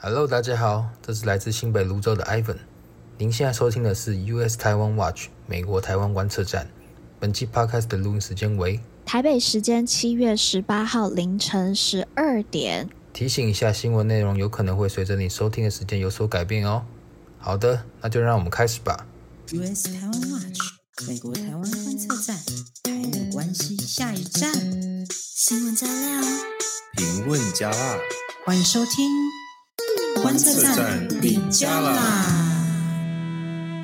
[0.00, 2.58] Hello，大家好，这是来自新北芦洲的 Ivan。
[3.18, 6.70] 您现在收听的是 US Taiwan Watch 美国台湾观测站。
[7.18, 12.88] 本期 Podcast 的录音时间为台北时间七月十八号凌晨十二点。
[13.12, 16.84] 提醒一下，新闻内容有可能会随着你收听的时间有所改变哦。
[17.38, 19.04] 好的，那就让我们开始吧。
[19.48, 20.60] US Taiwan Watch
[21.08, 22.36] 美国台湾观测站，
[22.84, 24.52] 台美关系下一站。
[25.10, 26.22] 新闻加料，
[26.96, 27.98] 评论加辣，
[28.46, 29.10] 欢迎收听。
[30.20, 32.24] 观测站底加啦！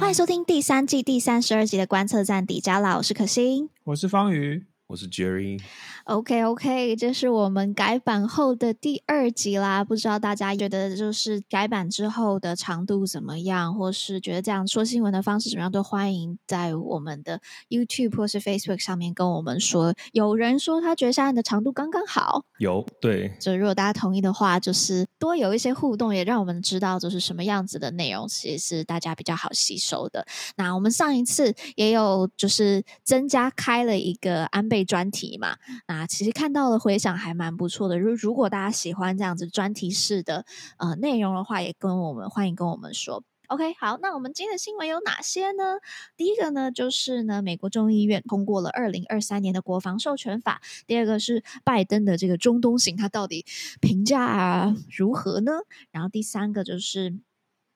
[0.01, 2.97] 欢迎收听第三季第三十二集的观测站底加啦！
[2.97, 5.61] 我是可心，我是方宇，我是 Jerry。
[6.05, 9.83] OK OK，这是我们改版后的第二集啦。
[9.83, 17.41] 不知道大家觉得就是改版之后的长度怎么样，或是觉得这样说新闻的方式怎么样，都欢迎在我们的
[17.71, 19.95] YouTube 或是 Facebook 上面跟我们说。
[20.13, 30.27] 有人说他觉得现在的长度刚刚好，有对，就如果大家同意的话，就是多有一些互动，也让我们知道就是什么样子的内容其实是大家比较好吸收的。
[30.59, 35.57] 那我们上一次也有就是增加开了一个安倍专题嘛。
[35.95, 37.99] 啊，其实看到的回响还蛮不错的。
[37.99, 40.45] 如如果大家喜欢这样子专题式的
[40.77, 43.23] 呃内容的话，也跟我们欢迎跟我们说。
[43.47, 45.79] OK，好，那我们今天的新闻有哪些呢？
[46.17, 50.61] 第一个呢，就是呢，美国众议院通过了二零二三年的国防授权法。
[50.87, 53.45] 第二个是拜登的这个中东行，他到底
[53.81, 55.53] 评价如何呢？
[55.93, 57.15] 然后第三个就是。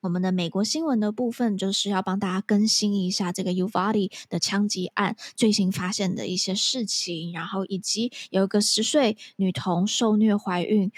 [0.00, 10.90] 我们的美国新闻的部分，就是要帮大家更新一下这个 Uvalde 的枪击案最新发现的一些事情，然后以及有一个十岁女童受虐怀孕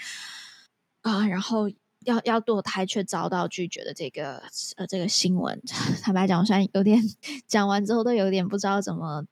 [1.01, 1.69] 啊，然后
[2.05, 4.43] 要要堕胎却遭到拒绝的这个
[4.75, 5.61] 呃这个新闻。
[6.03, 7.01] 坦白讲，虽然有点
[7.47, 9.25] 讲完之后都有点不知道怎么。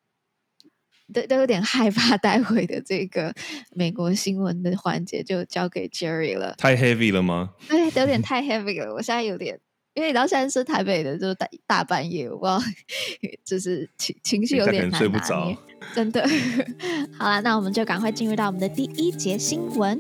[1.13, 3.33] 都都有点害怕，待会的这个
[3.73, 6.55] 美国新闻的环节就交给 Jerry 了。
[6.57, 7.51] 太 heavy 了吗？
[7.67, 8.93] 对，有点太 heavy 了。
[8.93, 9.59] 我现在有点，
[9.93, 12.61] 因为你到现在是台北的，就大大半夜，我不知道
[13.43, 15.55] 就是情情绪有点难，睡不着。
[15.95, 16.27] 真的。
[17.17, 19.99] 好了，那我们就赶快进入到我们的第一节新闻。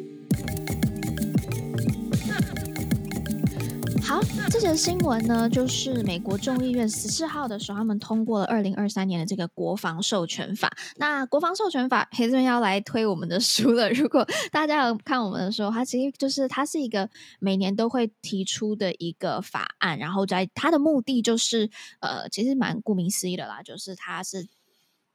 [4.09, 10.75] 好，这则新闻呢，就是美国众议院十四号的时候，他们通过了二零二三年的这个国防授权法。
[10.95, 13.87] 那国防授权法，黑子要来推我们的书了。
[13.91, 17.07] 如果大家有看我们的时候，它其实就是它是一个
[17.39, 21.69] 每年都会提出的一个法案，然后在它的目的就是，
[21.99, 24.47] 呃，其实蛮顾名思义的啦，就是它是。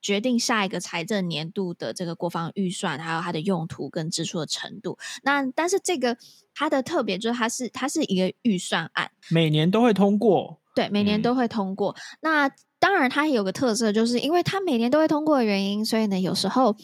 [0.05, 4.99] 决定下一个财政年度的这个国防预算，还有它的用途跟支出的程度。
[5.23, 6.15] 那但是这个
[6.55, 10.61] 它的特别就是它是它是一个预算案，每年都会通过。
[10.75, 11.93] 对，每年都会通过。
[11.93, 16.77] 嗯、那当然它也有个特色，就是因为它每年都会通过的原因，所以呢，有时候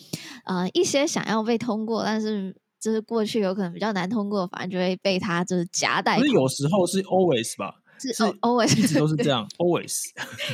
[0.45, 6.17] 呃一些想要被通过，但是就是过去有可能比较难通过，反正就会被它就是夹带。
[6.19, 7.80] 可是有时候是 always 吧。
[8.01, 10.03] 是，是 always 一直都是这样， always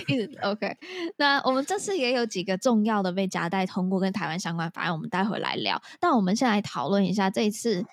[0.07, 0.77] 一直 OK。
[1.17, 5.81] 那我们这次也有几个重要的被夹带通过跟台湾相关法案，我们待会来聊。
[6.01, 7.85] 但我们先来讨论一下这一次，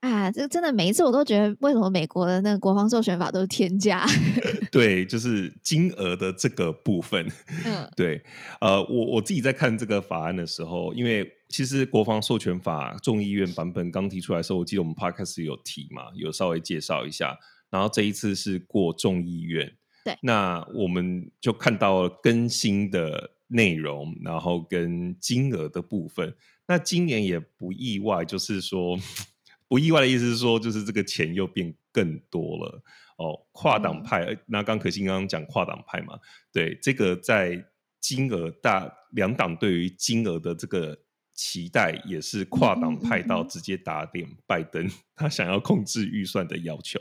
[0.00, 4.06] 啊，这个真的每一次我都觉得，为什么美国的那个国防授权法都是天价？
[4.72, 7.26] 对，就是金额的这个部分。
[7.64, 8.22] 嗯， 对，
[8.60, 17.38] 呃，我我自己在看这个法案的时候，因为其实国防授权法众议院版本刚提出来的时候，我记得我们 Podcast 有提嘛，有稍微介绍一下。
[17.74, 26.32] 然后这一次是过众议院，对，那我们就看到了更新的内容，然后跟金额的部分。
[26.68, 28.96] 那今年也不意外，就是说
[29.66, 32.80] 不意外的意思是说，就是这个钱又变更多了
[33.18, 33.44] 哦。
[33.50, 36.16] 跨党派，嗯、那刚可欣刚刚讲跨党派嘛，
[36.52, 37.66] 对，这个在
[38.00, 40.96] 金额大两党对于金额的这个。
[41.34, 47.00] 期待也是跨党派到直接打脸拜登， 他想要控制预算的要求。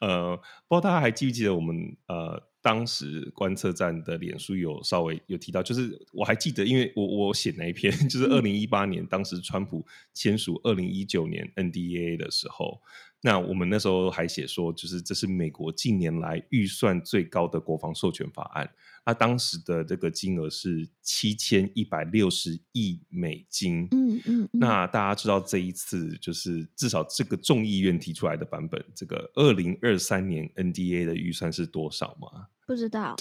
[0.00, 12.80] 呃，不知道大家还记不记得我们呃当时观测站的脸书有稍微有提到，就是我还记得，因为我我写那一篇， 就是二零一八年当时川普签署二零一九年 NDAA 的时候。
[13.22, 18.70] 那我们那时候还写说，就是这是美国近年来预算最高的国防授权法案。
[19.04, 23.86] 那当时的这个金额是七千一百六十亿美金。
[23.90, 24.42] 嗯嗯。
[24.44, 32.46] 嗯，那大家知道这一次就是至少这个众议院提出来的版本，这个二零二三年 NDA 的预算是多少吗？
[32.66, 33.16] 不知道。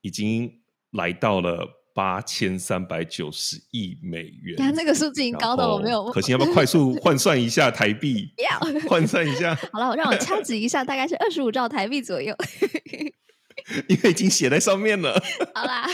[0.00, 0.60] 已经
[0.90, 1.82] 来到了。
[1.96, 6.04] 八千三百九十亿美元，看那个数字已经高到我没有。
[6.12, 8.28] 可心要不要快速 换算一下台币？
[8.36, 9.54] 要换算一下。
[9.72, 12.36] 好了，我让我掐指一下，大概是二十五兆台币左右。
[13.88, 15.18] 因为已经写在上面了。
[15.54, 15.88] 好啦，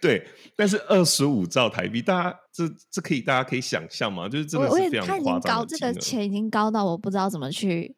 [0.00, 4.26] 对，但是二十五兆台币，大家这这可以大家可以想象吗？
[4.30, 5.66] 就是真的是非常夸张。
[5.66, 7.94] 这个钱已经高到我不知道怎么去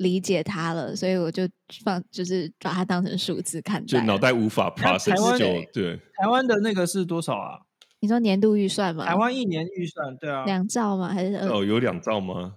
[0.00, 1.46] 理解它了，所以我就
[1.84, 5.96] 放就是把它当成数字看待，就脑袋无法 process 就对。
[6.16, 7.60] 台湾的那个是多少啊？
[8.00, 9.04] 你说年度预算吗？
[9.04, 11.12] 台湾一年预算对啊，两兆吗？
[11.12, 11.48] 还是二？
[11.48, 12.56] 哦，有两兆吗？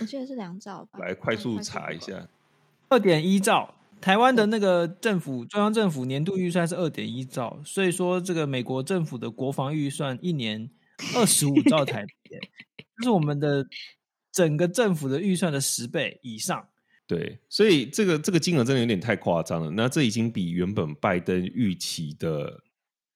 [0.00, 0.98] 我记得是两兆吧。
[1.06, 2.26] 来快速查一下，
[2.88, 3.72] 二点一兆。
[4.00, 10.68] 台湾的那个政府中央政府年度预算是二点一兆，所以说这个美国政府的国防预算一年
[11.14, 12.36] 二十五兆台币，
[12.98, 13.64] 这是我们的
[14.36, 16.68] 整个政府的预算的十倍以上。
[17.06, 19.70] 对，所以这个这个金额真的有点太夸张了。
[19.70, 22.62] 那这已经比原本拜登预期的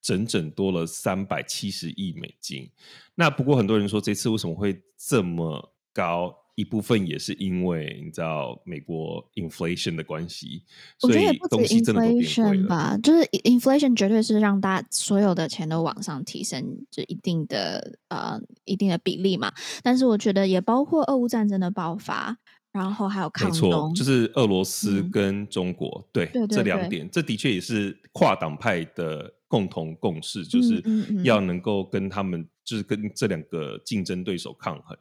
[0.01, 2.71] 整整多了三百七十亿美金。
[3.15, 6.35] 那不过很多人说，这次为什么会这么高？
[6.61, 10.63] 一部分也是因为你知道美国 inflation 的关系，
[10.99, 12.99] 所以东西真的都变贵了吧？
[13.03, 19.51] 就是 inflation 绝对是让大家所有的钱都往上提升，就一定的呃一定的比例嘛。
[19.83, 22.37] 但是我觉得也包括俄乌战争的爆发，
[22.73, 30.83] 然后还有抗东，没错，就是俄罗斯跟中国，对，这两点，这的确也是跨党派的共同共识，就是
[31.25, 32.47] 要能够跟他们。
[32.63, 34.97] 就是跟这两个竞争对手抗衡，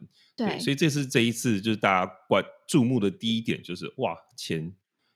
[0.46, 4.72] 对，所以这是这一次就是大家关注目的第一点，就是哇，钱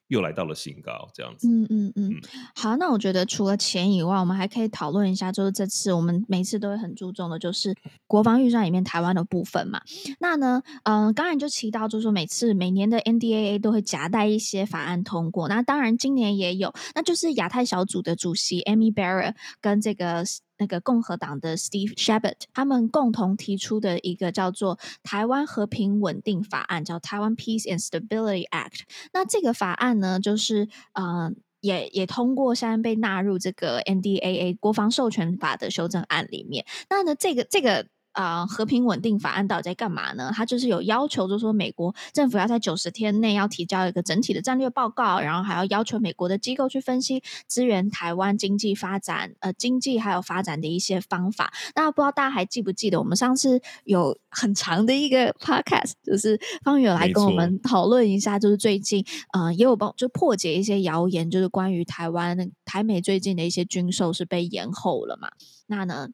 [0.09, 1.49] 又来到了新高，这样子。
[1.49, 2.21] 嗯嗯嗯，嗯，
[2.55, 7.75] 好，那我觉得除了钱以外，我们还可以讨论一下，就是这次我们每次都会很注重的，就是
[8.06, 9.81] 国防预算里面台湾的部分嘛。
[10.21, 20.25] 那呢，嗯、呃，刚才就提到，就是说每次每年的 NDAA 都会夹带一些法案通过，那当然今年也有，那就是亚太小组的主席 Amy Barrett 跟这个。
[20.59, 28.71] 那个共和党的 Steve Chabot 他们共同提出的一个叫做《台湾和平稳定法案》，叫《台湾 Peace and Stability Act》。
[29.12, 36.65] 那这个法案呢，就是呃，也也通过，现在被纳入这个 NDAA 国防授权法的修正案里面。
[36.89, 37.87] 那呢，这个这个。
[38.14, 40.32] 啊、呃，和平稳定法案到底在干嘛呢？
[40.34, 51.52] 它就是有要求，就是说美国政府要在九十天内要提交一个整体的战略报告，然后还要要求美国的机构去分析支援台湾经济发展，呃，经济还有发展的一些方法。
[51.75, 65.28] 那不知道大家还记不记得，我们上次有很长的一个 podcast，就是方宇有来跟我们讨论一下，就是最近呃也有帮就破解一些谣言，就是关于台湾台美最近的一些军售是被延后了嘛？
[65.66, 66.08] 那呢，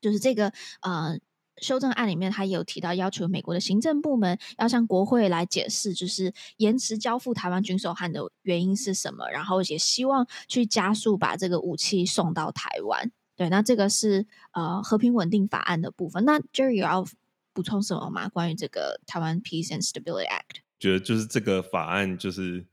[0.00, 0.52] 就是这个
[0.82, 1.16] 呃。
[1.60, 13.10] 修正案里面，他也有提到要求美国的行政部门要向国会来解释，就是延迟交付台湾军售案的原因是什么，然后也希望去加速把这个武器送到台湾。
[13.36, 16.24] 对，那这个是呃和平稳定法案的部分。
[16.24, 17.06] 那 Jerry 有要
[17.52, 18.28] 补充什么吗？
[18.28, 20.60] 关于这个台湾 Peace and Stability Act？
[20.78, 22.66] 觉得就是这个法案就是。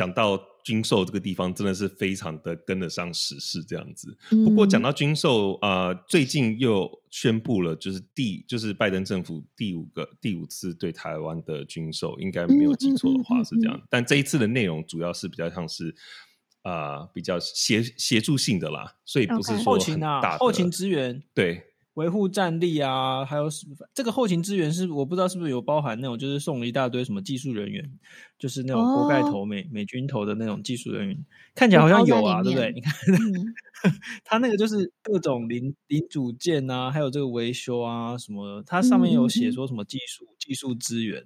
[0.00, 4.16] 讲到军售这个地方，真的是非常的跟得上时事这样子。
[4.30, 13.78] 不过讲到军售，呃，最近又宣布了，就是第就是拜登政府第五个第五次对台湾的军售，应该没有记错的话是这样。
[13.90, 15.94] 但这一次的内容主要是比较像是
[16.62, 21.69] 啊、呃，比较协协助性的啦，所以不是说很大的后勤啊，后勤支援对。
[21.94, 23.48] 维护战力啊，还有
[23.92, 27.98] 这个后勤资源是我不知道是不是有包含那种，就是送了一大堆什么技术人员，
[28.38, 32.72] 就是那种锅盖头美、哦、美军头的那种技术人员，看起来好像有啊，对不对？
[32.72, 33.54] 你看，嗯、
[34.24, 41.24] 他那个就是各种零零组件啊，还有这个维修啊什么，它上面有写说什么技术、嗯、技术资源。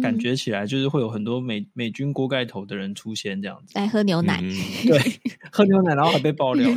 [0.00, 4.50] 感觉起来就是会有很多美美军锅盖头的人出现这样子，来喝牛奶，嗯、
[4.86, 4.98] 对，
[5.50, 6.70] 喝牛奶，然后还被爆料。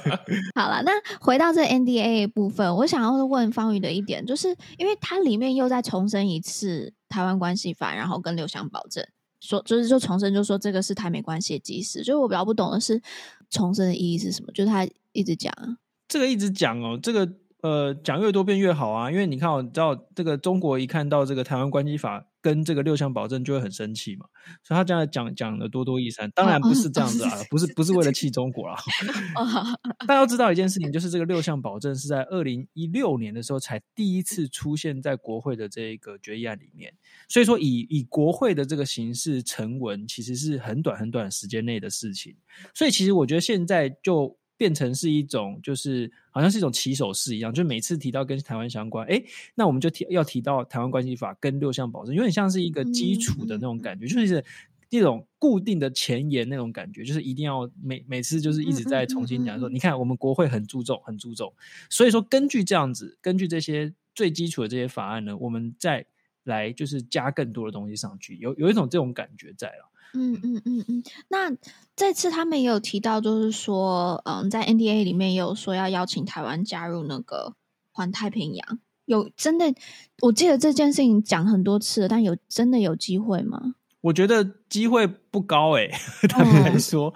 [0.54, 9.02] 好了，那回到这 NDAA 部分，我想要问方宇的一点，就是因为它里面又再重申一次台湾关系法，然后跟刘翔保证
[9.40, 12.00] 说，就是就重申，就说这个是台美关系的基石。
[12.00, 13.00] 就是我比较不懂的是
[13.48, 14.52] 重申的意义是什么？
[14.52, 15.50] 就是他一直讲，
[16.06, 17.26] 这个一直讲哦，这个
[17.62, 22.26] 呃讲越多变越好啊，因为你看，我知道这个中国一看到这个台湾关系法。
[22.40, 24.26] 跟这个六项保证就会很生气嘛，
[24.62, 28.76] 所以他这样讲讲的多多益善，当然不是这样子啊，不是不是为了气中国啦。
[30.06, 36.94] 大家要知道一件事情，就是这个六项保证是在二零一六年的时候才第一次出现在国会的这个决议案里面，
[37.28, 42.36] 所以说以以国会的这个形式成文，其实是很短很短的时间内的事情，
[42.74, 44.38] 所以其实我觉得现在就。
[44.58, 49.22] 变成是一种，就是好像是一种起手式一样，就每次提到跟台湾相关，哎，
[49.54, 54.44] 那我们就提要提到台湾关系法跟六项保证，有点像是一个基础的那种感觉，嗯、就是
[54.90, 61.52] 一种固定的前言那种感觉，就是一定要每每次就是一直在重新讲说，嗯嗯嗯、你看我们国会很注重，很注重，
[61.88, 66.04] 所以说根据这样子，根据这些最基础的这些法案呢，我们再
[66.42, 69.92] 来就是加更多的东西上去，有有一种这种感觉在了。
[70.14, 71.50] 嗯嗯嗯嗯，那
[71.94, 77.54] 这次他们也有提到，就是说，嗯，在 NDA 里面也有说要邀请台湾加入那个
[77.92, 79.72] 环太平洋，有真的，
[80.22, 83.74] 我记得这件事情讲很多次了，但有真的有机会吗？
[84.00, 85.90] 我觉得机会不高诶，
[86.30, 87.12] 坦白来说。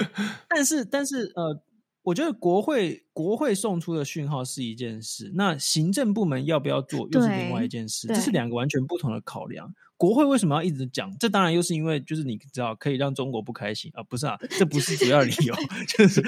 [0.48, 1.58] 但是，但是，呃，
[2.06, 9.74] 我觉得国会国会送出的讯号是一件事，那行政部门要不要做又是另外一件事，这是两个完全不同的考量。
[9.96, 11.12] 国会为什么要一直讲？
[11.18, 14.04] 这当然又是因为就是你知道可以让中国不开心啊？
[14.04, 15.54] 不是啊，这不是主要理由，
[15.98, 16.22] 就是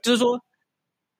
[0.00, 0.40] 就是说，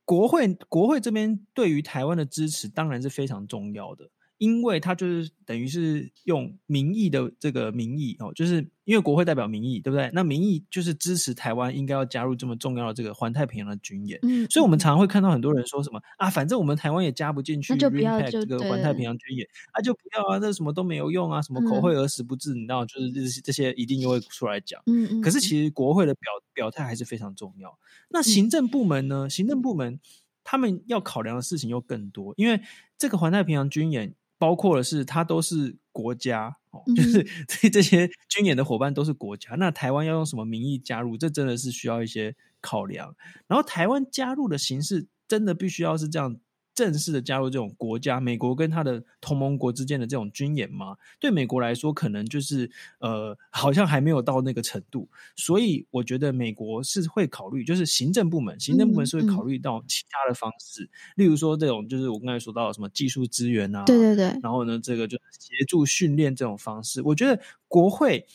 [0.04, 4.08] 国会国会这边对于台湾的支持当然是非常重要的。
[4.40, 10.10] 因为他就是等于是用民意的这个民意哦，就是因为国会代表民意，对不对？
[10.14, 14.18] 那民意就是支持台湾应该要加入这么重要的这个环太平洋的军演。
[14.22, 24.80] 嗯，所以我们常常会看到很多人说什么啊，反正我们台湾也加不进去，那就不要这个环太平洋军演，啊就不要啊，这什么都没有用啊，什么口惠而实不至，嗯、你知道，就是这些这些一定又会出来讲。
[24.86, 25.20] 嗯嗯。
[25.20, 27.78] 可是其实国会的表表态还是非常重要。
[28.08, 29.28] 那行政部门呢？
[29.28, 30.00] 行政部门
[30.42, 32.58] 他们要考量的事情又更多，因为
[32.96, 34.14] 这个环太平洋军演。
[34.40, 39.50] 包括的是，它都是国家哦，就是 这这些军演的伙伴都是国家。
[39.56, 41.18] 那台湾要用什么名义加入？
[41.18, 43.14] 这真的是需要一些考量。
[43.46, 46.38] 然后台湾加入的形式，真的必须要是这样。
[46.80, 50.96] 正式的加入这种国家，美国跟他的同盟国之间的这种军演吗？
[51.18, 52.70] 对美国来说，可能就是
[53.00, 55.06] 呃，好像还没有到那个程度。
[55.36, 68.26] 所以我觉得美国是会考虑，就是行政部门，行政部门是会考虑到其他的方式，嗯嗯、例如说这种就是我刚才说到的什么技术资源啊，对对对，然后呢，这个就是协助训练这种方式，我觉得国会。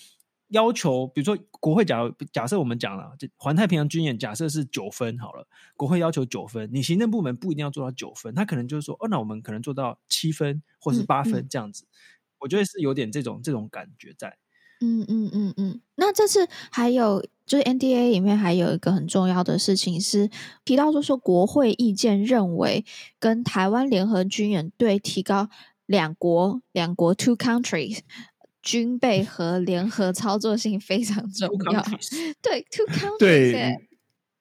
[0.49, 11.97] 要求，比如说国会假如假设我们讲了，这环太平洋军演假设是九分好了，国会要求九分，你行政部门不一定要做到九分，他可能就是说，哦，那我们可能做到七分或是八分这样子，嗯嗯，
[12.39, 14.37] 我觉得是有点这种这种感觉在。
[14.81, 15.81] 嗯嗯嗯嗯。
[15.95, 20.29] 那这次还有就是 NDA 里面还有一个很重要的事情是
[20.63, 22.85] 提到，就是说国会意见认为
[23.17, 25.49] 跟台湾联合军演对提高
[25.85, 27.99] 两国两国 two countries。
[28.65, 31.81] 军备和联合操作性非常 重要。
[32.41, 33.19] 对，two countries。
[33.19, 33.77] 对，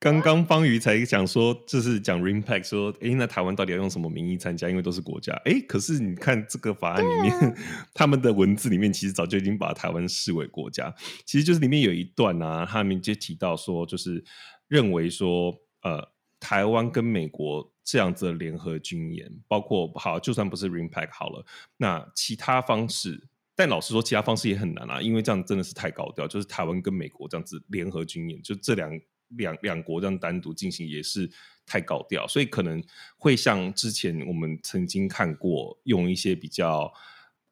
[0.01, 4.69] 刚刚方瑜才讲说，就是讲 RIMPAC 说，哎，那台湾到底要用什么名义参加？
[4.69, 5.33] 因为都是国家。
[5.45, 7.55] 哎，可是你看这个法案里面，啊、
[7.95, 10.93] 他们的文字里面其实早就已经把台湾视为国家。
[11.25, 14.25] 其实就是里面有一段啊，他们就提到说，就是
[14.69, 21.45] 认为说，呃，台湾跟美国这样子的联合军演，包括好，就算不是 RIMPAC 好了，
[21.77, 23.29] 那其他方式。
[23.57, 26.27] 但老实说，其他方式也很难啊，因为这样真的是太高调。
[26.27, 28.91] 就是台湾跟美国这样子联合军演，就这两
[29.37, 31.31] 两两国这样单独进行也是
[31.65, 32.83] 太高调，所以可能
[33.17, 36.93] 会像之前我们曾经看过，用一些比较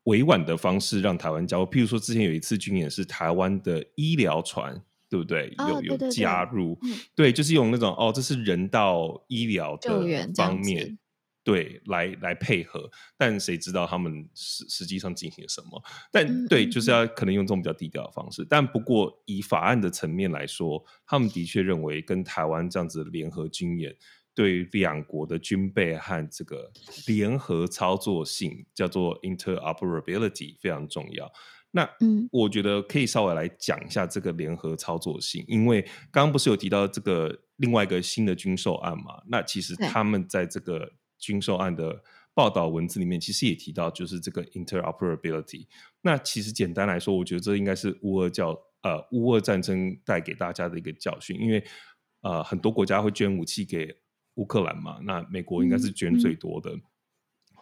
[0.05, 1.65] 委婉的方式让台湾加入。
[1.65, 5.55] 譬如说，之前有一次军演是台湾的医疗船，对不对？
[5.59, 9.89] 哦、有有加入，对，对，对，对，就是用那种哦，这是人道医疗的
[10.35, 10.99] 方面。
[11.45, 15.83] 对，来来配合，但谁知道他们实实际上进行了什么？
[16.13, 18.47] 但对，就是要可能用这种比较低调的方式。
[18.49, 23.97] 但不过以法案的层面来说，他们的确认为跟台湾这样子的联合军演，
[24.35, 26.71] 对两国的军备和这个
[27.07, 31.31] 联合操作性叫做 interoperability 非常重要。
[31.73, 39.23] 那嗯，我觉得可以稍微来讲一下这个联合操作性，因为刚刚不是有提到这个另外一个新的军售案嘛？
[39.27, 40.93] 那其实他们在这个
[41.23, 42.03] 军售案的
[42.35, 45.67] 报道文字里面，其实也提到，就是这个 interoperability。
[46.01, 51.65] 那其实简单来说，我觉得这应该是乌俄教呃乌俄战争带给大家的一个教训，因为
[52.23, 53.95] 呃很多国家会捐武器给
[54.35, 56.73] 乌克兰嘛，那美国应该是捐最多的。
[56.73, 56.83] 嗯嗯、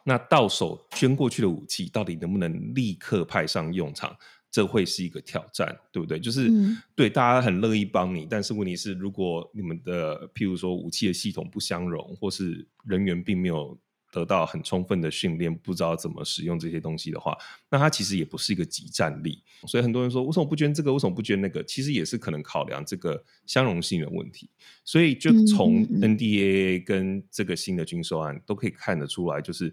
[0.04, 4.16] 那到手捐过去的武器，到底能不能立刻派上用场？
[4.50, 6.18] 这会是一个挑战，对不对？
[6.18, 13.78] 就是、嗯、对大家很乐意帮你，但是问题是，如果你们的譬如说武器的系统不相容，或是人员并没有
[14.10, 17.38] 得到很充分的训练，不知道怎么使用这些东西的话，
[17.70, 19.40] 那它其实也不是一个即战力。
[19.68, 20.92] 所以很多人说，为什么不捐这个？
[20.92, 21.62] 为什么不捐那个？
[21.62, 24.50] 其实也是可能考量这个相容性的问题。
[24.84, 29.72] 所以就从 NDAA 跟这个新的军售案都可以看得出来，就是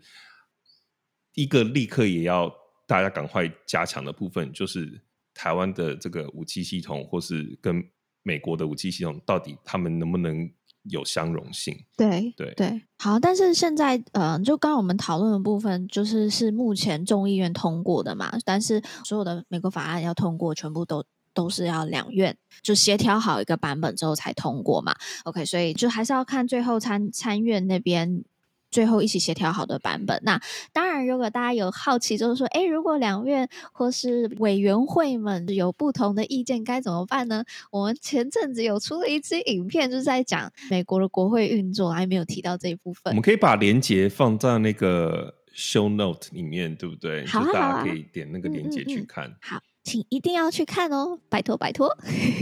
[1.33, 2.53] 一个立刻也要。
[2.87, 4.99] 大家赶快加强的部分，就是
[5.33, 7.83] 台湾的这个武器系统，或是跟
[8.23, 10.49] 美国的武器系统，到底他们能不能
[10.83, 11.77] 有相容性？
[11.97, 13.19] 对对对，好。
[13.19, 21.03] 但是现在，呃，就刚刚我们讨论的部分，就是是目前众议院通过的嘛，但是所有的美国法案要通过，全部都
[21.33, 24.95] 都是要两院就协调好一个版本之后才通过嘛。
[25.25, 28.23] OK，所以就还是要看最后参参院那边。
[28.69, 30.19] 最后一起协调好的版本。
[30.23, 30.39] 那
[30.71, 37.43] 当然，如果大家有好奇，就是说，诶，如果两院或是委员会们有不同的意见，该怎么办呢？
[37.71, 43.11] 我们前阵子有出了一支影片，就是在讲美国的国会运作，还没有提到这一部分。
[43.11, 47.25] 我们可以把连接放在那个 show note 里面，对不对？
[47.25, 49.25] 好大家可以点那个连接去看。
[49.25, 49.37] 嗯嗯嗯。
[49.41, 49.61] 好。
[49.83, 51.87] 请一定要去看哦，拜托拜托。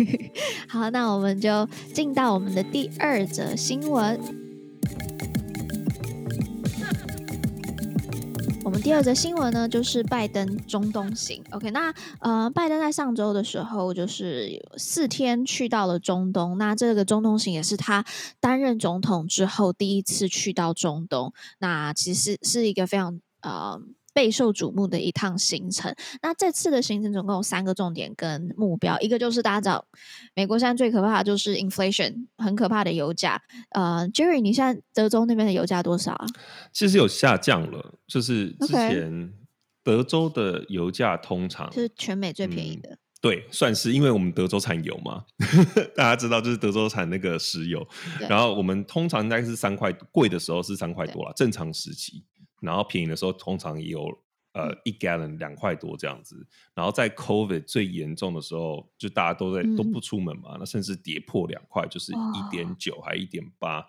[0.67, 4.19] 好，那我们就进到我们的第二则新闻。
[8.65, 11.39] 我们第二则新闻呢，就是拜登中东行。
[11.53, 16.57] OK，那呃，拜登在上周的时候，就是四天去到了中东。
[16.57, 18.03] 那这个中东行也是他
[18.39, 21.31] 担任总统之后第一次去到中东。
[21.59, 23.79] 那其实是一个非常呃。
[24.15, 25.93] 备受瞩目的一趟行程。
[26.21, 29.85] 那这次的行程总共有三个重点跟目标，一个就是大家知道，
[30.33, 33.41] 美国现在最可怕的就是 inflation，很可怕的油价。
[33.71, 36.25] 呃，Jerry，你现在德州那边的油价多少啊？
[36.71, 39.33] 其实有下降了，就是之前
[39.83, 42.89] 德州的油价通常、是全美最便宜的。
[42.91, 45.25] 嗯、对，算是因为我们德州产油嘛，
[45.93, 47.85] 大家知道就是德州产那个石油，
[48.29, 52.23] 然后我们通常应该是三块，贵的时候是三块多啦，正常时期。
[52.61, 54.07] 然后便宜的时候，通常也有
[54.53, 56.35] 呃一 gallon 两块多这样子。
[56.73, 63.85] 然后在 COVID 最严重的时候，就大家都在、嗯、都不出门嘛，那甚至跌破两块，就是一点九还一点八，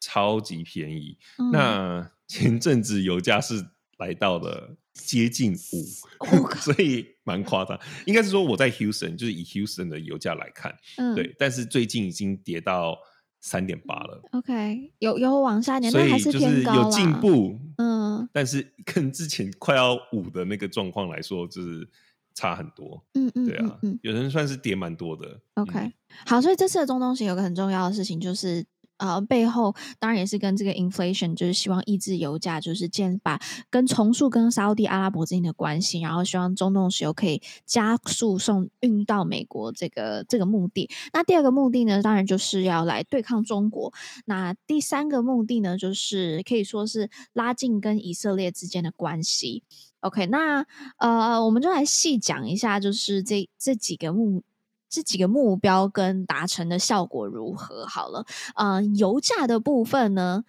[0.00, 1.18] 超级便宜。
[1.38, 3.64] 嗯、那前阵子油价是
[3.98, 5.84] 来到了接近五、
[6.24, 7.78] 哦，所以蛮夸张。
[8.06, 12.98] 应该是说我在 Houston，就是以 Houston 的油价来看、嗯，对，但是最近已经跌到。
[13.46, 21.88] 三点八了，OK，有有往下年，但还是偏高，有进步，嗯，但是跟之前快要五的那个状况来说，就是
[22.34, 25.92] 差很多，嗯嗯，对啊，嗯，有人算是跌蛮多的，OK，嗯，
[26.26, 28.66] 好，所以这次的中东行有个很重要的事情就是。
[28.98, 40.88] 呃，背后当然也是跟这个 inflation，就是希望抑制油价，就是建把跟重塑跟沙乌地阿拉伯之间的关系，然后希望中东石油可以加速送运到美国这个这个目的。
[41.12, 43.92] 那第二个目的呢，当然就是要来对抗中国。
[44.24, 49.62] 那第三个目的呢，就是可以说是拉近跟以色列之间的关系。
[50.00, 50.64] OK，那
[50.98, 54.42] 呃，我们就来细讲一下，就是这这几个目。
[54.88, 57.86] 这几个目标跟达成的效果如何？
[57.86, 60.44] 好了，嗯，油价的部分呢，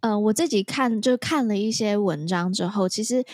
[0.00, 3.24] 嗯，我自己看就看了一些文章之后，其实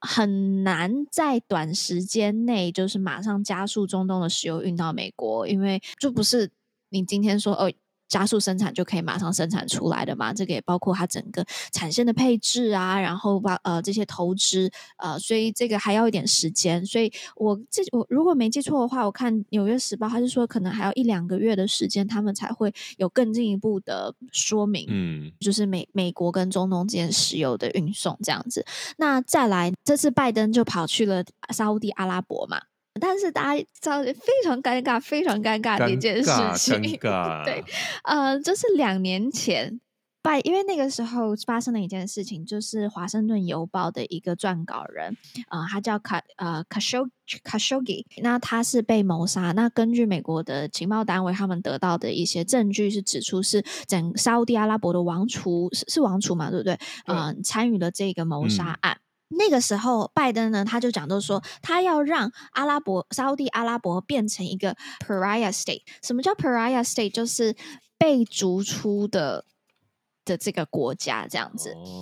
[0.00, 6.50] 很难在短时间内就是马上加速中东的石油运到美国，因为就不是
[6.88, 7.72] 你今天说哦。
[8.10, 10.34] 加速生产就可以马上生产出来的嘛？
[10.34, 11.42] 这个也包括它整个
[11.72, 16.84] 产线的配置啊，然后把呃这些投资呃，所以这个还要一点时间。
[16.84, 24.84] 所以我这我如果没记错的话，我看《纽约时报》它是说可能还要一两个月的时间，他们才会有更进一步的说明。
[24.88, 28.66] 嗯，就是美美国跟中东之间石油的运送这样子。
[28.96, 32.60] 那再来，这次拜登就跑去了沙乌地阿拉伯嘛。
[33.00, 37.64] 但是大家知道非常尴尬、非常尴尬的一件事情， 尴尬对，
[38.04, 39.80] 呃，就是两年前
[40.22, 45.16] 拜，因为那个时候发生了一件事情，就是《华盛顿邮报》的一个撰稿人，
[45.48, 47.08] 呃，他叫卡呃卡修
[47.42, 49.52] 卡修吉，那他是被谋杀。
[49.52, 56.74] 那根据美国的情报单位，他们得到的一些证据是指出，是整沙乌地阿拉伯的王储是是王储嘛，对不对？
[57.06, 58.98] 嗯、呃，参与了这个谋杀案。
[58.98, 59.00] 嗯
[59.38, 65.82] 那个时候，拜登呢，他就讲到说，他要让阿拉伯、沙乌地阿拉伯变成一个 pariah state。
[66.02, 67.12] 什么叫 pariah state？
[67.12, 67.54] 就是
[67.96, 69.44] 被逐出的
[70.24, 71.70] 的这个国家这样子。
[71.74, 72.00] 哦。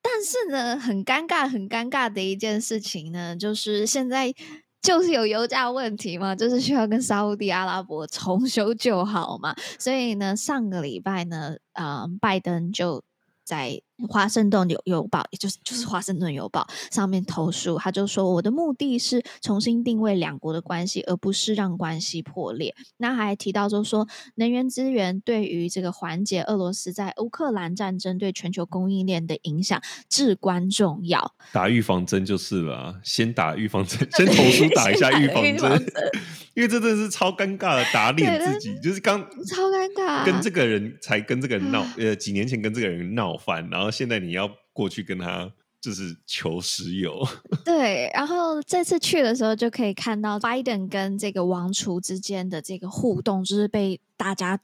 [0.00, 4.32] 但是呢，很尴尬、很尴尬的一件事情呢，就是现在
[4.80, 9.54] 就是有油价问题嘛，就是需要跟沙乌地阿拉伯重修旧好嘛。
[9.78, 13.04] 所以呢，上个礼拜呢，呃，拜登就
[13.44, 13.82] 在。
[14.06, 22.72] 华盛顿邮邮报，也就是就是华盛顿邮报上面投诉，他就说我的目的是重新定位两国的关系，而不是让关系破裂。
[22.98, 24.06] 那还提到就是说，
[24.36, 31.34] 能源资源对于这个缓解俄罗斯在乌克兰战争对全球供应链的影响至关重要。
[31.52, 35.86] 打预防针就是了，先打预防针，先投诉打一下预防针，
[36.54, 43.87] 因为这真的是超尴尬的，打脸自己，就是刚超尴尬，跟这个人才跟这个人闹，呃，几年前跟这个人闹翻，然后。
[43.90, 47.26] 现在你要过去跟他就是求石油，
[47.64, 48.10] 对。
[48.12, 54.58] 然后这次去的时候就可以看到拜登跟这个王储之间的这个互动，就是被大家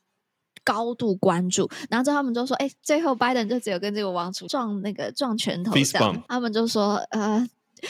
[0.64, 1.70] 高度关注。
[1.88, 7.46] 然后之后他们就说：“哎，最后拜登就只有跟这个王储撞那个撞拳头这样。”他们就说：“呃，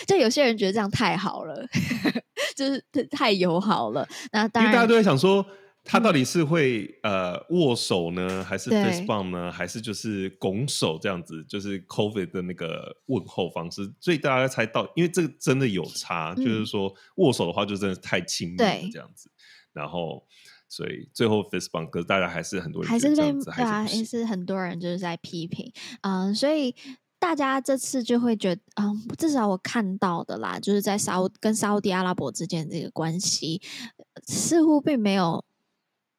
[0.07, 1.66] 就有些人觉得这样太好了，
[2.55, 5.44] 就是太友好了。”那当然，因为大家都在想说。
[5.85, 11.44] 他到底是会呃握手呢，还是 fist bump 呢，还是就是拱手这样子？
[11.44, 19.31] 就是 COVID 的那个问候方式，所以大家猜到，因为这个真的有差，嗯、就是说握手的话就真的太亲密了这样子，
[19.73, 20.27] 然后
[20.68, 25.70] 所以最后 fist bump，可是大家还是很多人还是被对啊，也是很多人就是在批评，
[26.01, 26.75] 嗯，所以。
[27.16, 33.62] 大家这次就会觉得，嗯，至少我看到的啦，就是在沙跟沙乌地阿拉伯之间这个关系，
[34.27, 35.42] 似乎并没有。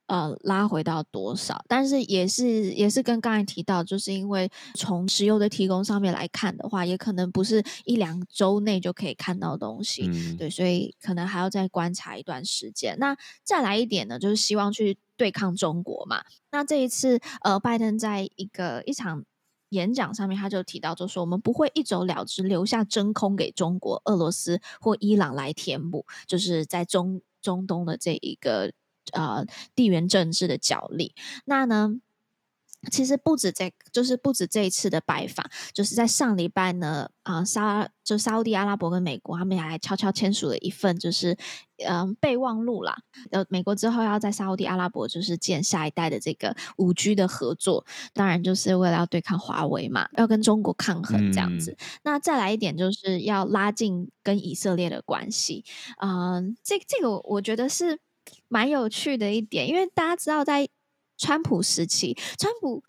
[0.07, 1.65] 呃，拉回到多少？
[1.67, 12.95] 但是也是也是跟刚才提到，就是因为从石油的提供上面来看的话，也可能不是一两周内就可以看到东西，嗯、对，所以可能还要再观察一段时间。
[12.99, 16.23] 那再来一点呢，就是希望去对抗中国嘛。
[16.51, 19.23] 那这一次，呃，拜登在一个一场
[19.69, 28.71] 演讲上面，他就提到，就说我们不会一走了之，留下真空给中国、俄罗斯或伊朗来填补，就是在中中东的这一个。
[29.13, 31.13] 呃，地缘政治的角力，
[31.45, 31.99] 那呢，
[32.91, 41.35] 其实不止这，就是不止这一次的拜访，就是在上礼拜呢，啊、呃，沙就沙乌地阿拉伯跟美国，他们还悄悄签署了一份，就是
[41.77, 42.95] 嗯、呃、备忘录啦。
[43.31, 51.71] 呃，美国之后要在沙乌地阿拉伯就是建下一代的这个五 G 的合作，当然就是为了要对抗华为嘛，要跟中国抗衡这样子。
[51.71, 55.65] 嗯、那再来一点，就是要拉近跟以色列的关系。
[55.97, 57.99] 嗯、呃，这这个我觉得是。
[58.47, 60.67] 蛮有趣的一点，因为大家知道，在
[61.17, 62.83] 川普时期，川普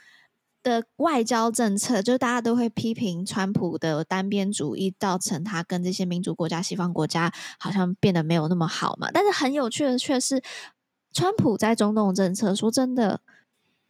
[0.62, 9.10] 的外交政策，就大家都会批评川普的单边主义，造成他跟这些民主国家、西方国家好像变得没有那么好嘛。
[9.12, 10.42] 但是很有趣的却是，
[11.12, 13.20] 川普在中东政策，说真的。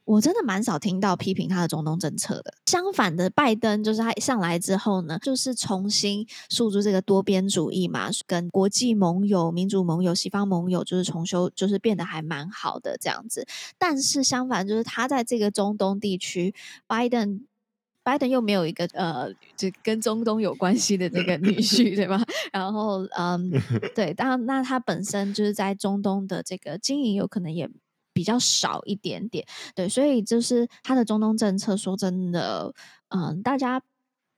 [0.07, 2.55] 我真的蛮少听到批评他的中东政策的。
[2.67, 13.45] 相反的，拜登就是他一上来之后呢，就是重新诉诸这个多边主义嘛，跟国际盟友、民主盟友、西方盟友就是重修，就是变得还蛮好的这样子。
[13.79, 16.55] 但是相反，就是他在这个中东地区，
[16.87, 17.45] 拜登，
[18.05, 22.23] 拜登又没有一个呃，就跟中东有关系的这个女婿，对吧？
[22.53, 23.51] 然后嗯，
[23.93, 27.69] 对，当那他本身就是在中东的这个经营，有可能也。
[28.17, 32.73] 比较少一点点，对，所以就是他的中东政策，说真的，
[33.11, 33.83] 嗯，大家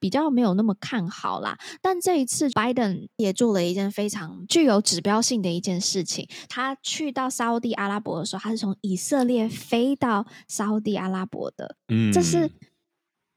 [0.00, 1.56] 比较没有那么看好啦。
[1.80, 12.50] 但这一次，拜登也做了一件非常具有指标性的一件事情，他去到沙乌地阿拉伯的时候，他是从以色列飞到沙乌地阿拉伯的，嗯，这是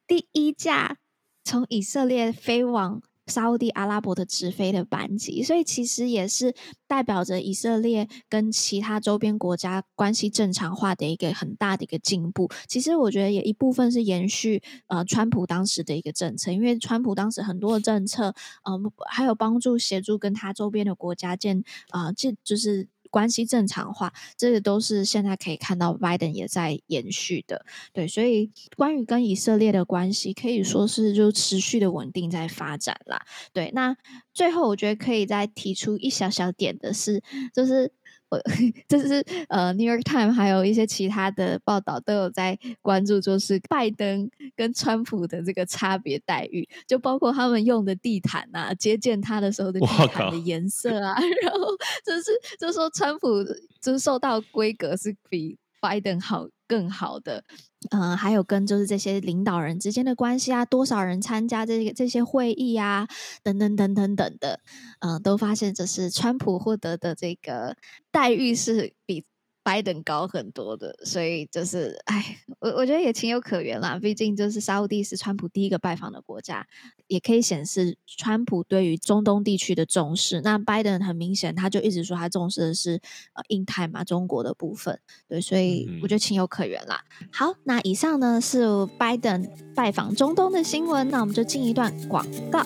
[0.08, 0.98] 第一架
[1.44, 3.04] 从以色列飞往。
[3.32, 6.54] 沙乌地阿拉伯的直飞的班机，所以其实也是
[6.88, 12.50] 代表着以色列跟其他周边国家关系正常化的一个很大的一个进步。
[12.68, 18.36] 其实我觉得也一部分是延续呃川普当时的一个政策，因为川普当时很多的政策，
[18.70, 22.88] 嗯、呃，还有帮助协助跟他周边的国家建啊，这、就是。
[23.12, 33.70] 关系正常化，这个都是现在可以看到拜登也在延续的，对，所以关于跟以色列的关系，可以说是就持续的稳定在发展啦，对。
[33.76, 33.96] 那
[34.34, 37.22] 最后我觉得可以再提出一小小点的是，
[37.54, 37.92] 就是。
[38.88, 51.60] 这是呃，《New York Times》还有一些其他的报道都有在关注，就是拜登跟川普的这个差别待遇，就包括他们用的地毯啊，接见他的时候的地毯的颜色啊， 然后
[52.06, 53.44] 就是就说川普
[53.82, 57.44] 就是受到规格是比拜登好更好的。
[57.92, 63.08] 嗯、呃，还有跟就是这些领导人之间的关系啊，多少人参加这个这些会议啊，
[63.44, 64.60] 等等等等等的，
[65.00, 67.78] 嗯、呃，都发现这是川普获得的这个
[68.12, 69.24] 待遇是比。
[69.64, 74.00] 拜登高很多的，所以就是，哎，我我觉得也情有可原啦。
[74.02, 76.66] 毕竟就是沙乌地是川普第一个拜访的国家，
[77.08, 80.42] 也可以显示川普对于中东地区的重视。
[80.42, 83.00] 那拜登很明显，他就一直说他重视的是
[83.34, 85.00] 呃印太嘛，中国的部分。
[85.28, 87.00] 对，所以我觉得情有可原啦。
[87.32, 88.66] 好，那以上呢是
[88.98, 92.66] 拜登拜访中东的新闻，那我们就进一段广告。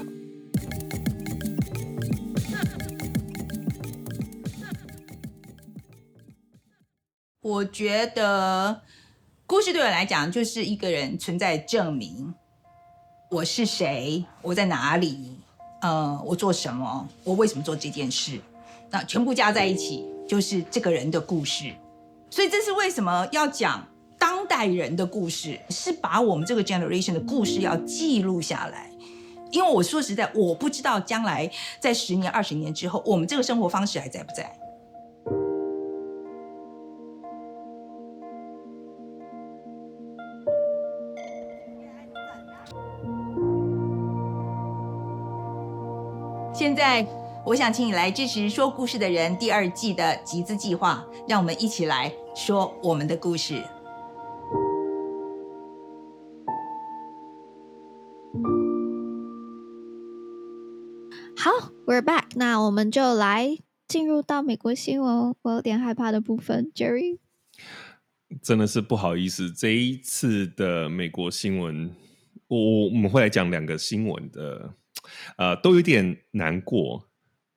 [7.45, 8.81] 我觉得
[9.45, 12.34] 故事对我来讲就是一个人存在证明，
[13.29, 15.38] 我是谁，我在哪里，
[15.84, 18.41] 呃，我做什么，我为什么做这件事，
[18.89, 21.71] 那全部加在一起就是这个人的故事。
[22.31, 28.89] 所以这是为什么要讲当代人的故事，是把我们这个 generation 的故事要记录下来。
[29.51, 31.47] 因为我说实在，我不知道将来
[31.79, 34.51] 在十年、二十年之后，我们这个生活方式还在不在。
[46.67, 47.06] 现在，
[47.45, 53.62] 我想请你来支持《说故事的人》第二季的集资计划，让我们一起来说我们的故事。
[61.38, 61.51] 好
[61.86, 67.19] ，We're back，那我们就来进入到美国新闻，我有点害怕的部分，Jerry。
[68.41, 71.95] 真的是不好意思，这一次的美国新闻。
[72.47, 74.73] 我我们会来讲两个新闻的，
[75.37, 77.07] 呃，都有点难过。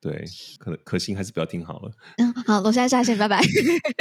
[0.01, 0.25] 对，
[0.59, 1.91] 可可行还是不要听好了。
[2.19, 3.41] 嗯，好，我现在下线，拜拜。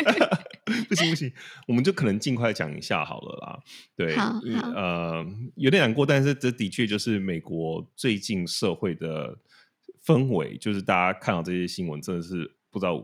[0.87, 1.33] 不行不行，
[1.67, 3.59] 我们就可能尽快讲一下好了啦。
[3.95, 9.35] 对，好，好呃，有点难过，但是这的确就是美国最近社会的
[10.05, 13.03] 氛围，就是大家看到这些新闻，真的是不知道。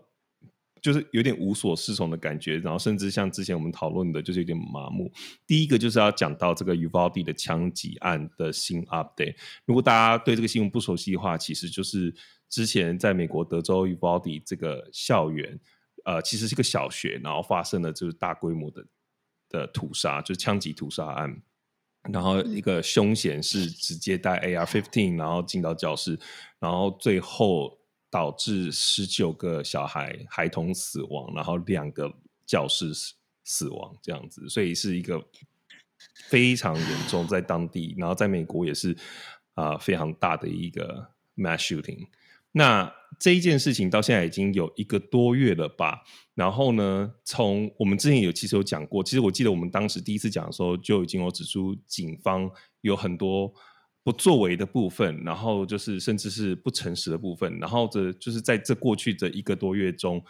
[0.84, 5.10] 就是有点无所适从的感觉，然后甚至像之前我们讨论的，就是有点麻木。
[5.48, 9.34] 第一个就是要讲到这个 Uvalde 的枪击案的新 update。
[9.66, 12.14] 如果大家对这个新闻不熟悉的话，其实就是
[12.50, 15.58] 之前在美国德州 Uvalde 这个校园，
[16.04, 18.86] 呃，其实是个小学，然后发生了就是大规模的
[19.48, 21.42] 的屠杀，就是枪击屠杀案。
[22.12, 26.20] 然后一个凶嫌是直接带 AR fifteen，然后进到教室，
[26.60, 27.80] 然后最后。
[28.14, 32.14] 导致十九个小孩孩童死亡，然后两个
[32.46, 32.94] 教师
[33.44, 35.20] 死亡，这样子，所以是一个
[36.30, 38.96] 非常严重，在当地，然后在美国也是
[39.56, 42.06] 啊、非常大的一个 mass shooting。
[42.52, 46.04] 那这一件事情到现在已经有一个多月了吧？
[46.36, 52.48] 然后呢，从我们之前有其实有讲过，其实我记得我们当时第一次讲的时候就已经有指出，警方
[52.82, 53.52] 有很多。
[54.04, 60.22] 不作为的部分，然后就是甚至是不诚实的部分，然后这就是在这过去的一个多月中，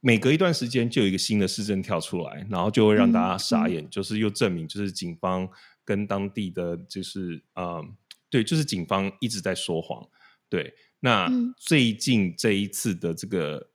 [0.00, 5.48] 每隔一段时间就有一个新的事件跳出来，然后就会让大家傻眼，嗯、就是又证明就是警方
[5.84, 7.96] 跟当地的就是啊、嗯，
[8.30, 10.06] 对，就是警方一直在说谎。
[10.48, 13.69] 对，那最近这一次的这个。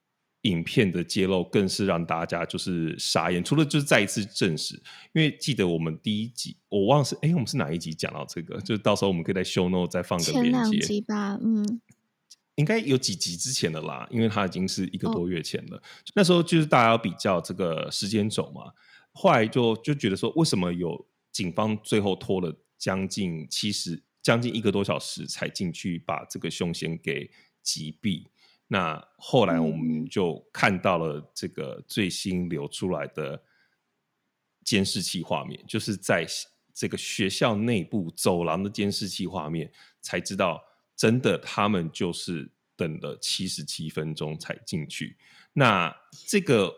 [0.45, 4.75] 影片的揭露更是让大家就是傻眼，除了就是再一次证实，
[5.13, 8.61] 因为记得我们第一集我忘了是哎，我们是哪一集讲到这个？
[8.61, 10.51] 就到时候我们可以在 show note 再放个链接。
[10.51, 11.81] 前两集吧，嗯，
[12.55, 15.77] 应该有几集之前的啦，因为它已经是一个多月前了。
[15.77, 15.81] 哦、
[16.13, 18.71] 那时候就是大家要比较这个时间轴嘛，
[19.11, 27.29] 后来就就觉得说，为什么有警方最后拖了将近七十将近一个多小时才进去把这个凶嫌给
[27.63, 28.25] 击毙？
[28.67, 33.39] 那后来我们就看到了这个最新流出来的
[34.63, 36.25] 监视器画面，就是在
[36.73, 40.59] 这个学校内部走廊的监视器画面，才知道
[40.95, 45.15] 真的他们就是等了七十七分钟才进去。
[45.53, 45.95] 那
[46.27, 46.73] 这个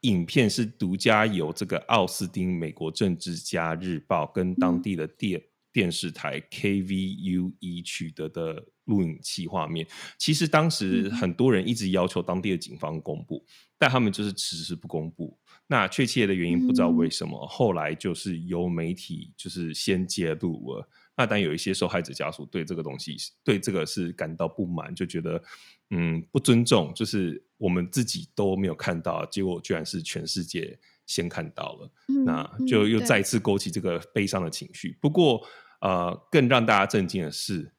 [0.00, 8.64] 影片是独家由这个奥斯汀美国政治家日报跟当地的电电视台 KVUE 取得的。
[8.88, 9.86] 录影器画面，
[10.18, 15.38] 其实当时很多人一直要求当地的警方公布，嗯、但他们就是迟迟不公布。
[15.66, 20.88] 那确切的原因不知道为什么，嗯、后来就是由媒体就是先揭露了。
[21.14, 25.42] 那但有一些受害者家属对这个东西，对这个是感到不满，就觉得
[25.90, 34.92] 嗯不尊重，就是我们自己都没有看到，结果居然是全世界先看到了，嗯、那就又再次勾起这个悲伤的情绪。
[34.92, 35.46] 嗯、不过
[35.82, 37.70] 呃，更让大家震惊的是。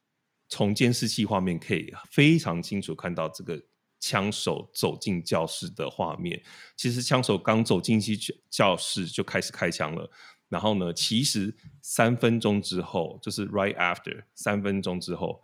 [0.50, 3.62] 从监视器画面可以非常清楚看到这个
[4.00, 6.42] 枪手走进教室的画面。
[6.76, 8.18] 其实枪手刚走进去
[8.50, 10.10] 教室就开始开枪了。
[10.48, 15.44] 然后呢，其实三分钟之后，就是 right after 三分钟之后，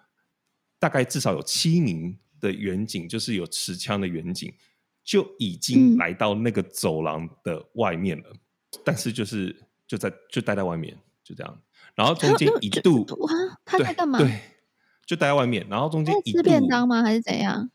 [0.79, 4.51] 大概至少有七名的远景，就是有持枪的远景，
[5.03, 8.31] 就已经来到那个走廊的外面了。
[8.31, 8.39] 嗯、
[8.83, 9.55] 但是就是
[9.87, 11.61] 就在就待在外面，就这样。
[11.93, 13.05] 然后中间 一度，
[13.63, 14.17] 他在干嘛？
[14.17, 14.54] 对。
[15.05, 17.03] 就待在外面，然后中间一度吃便当吗？
[17.03, 17.69] 还是怎样？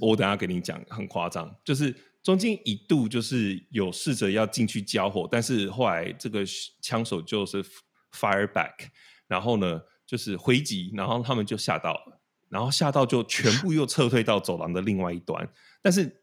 [0.00, 1.54] 我等下给你讲，很夸张。
[1.64, 6.44] 就是中间一度就是有试着要进去交火，但是后来这个
[6.80, 7.64] 枪手就是
[8.12, 8.88] fire back，
[9.26, 15.48] 然后呢就是回击，然后他们就吓到了，然后吓到就全部又撤退到走廊的另外一端。
[15.80, 16.22] 但是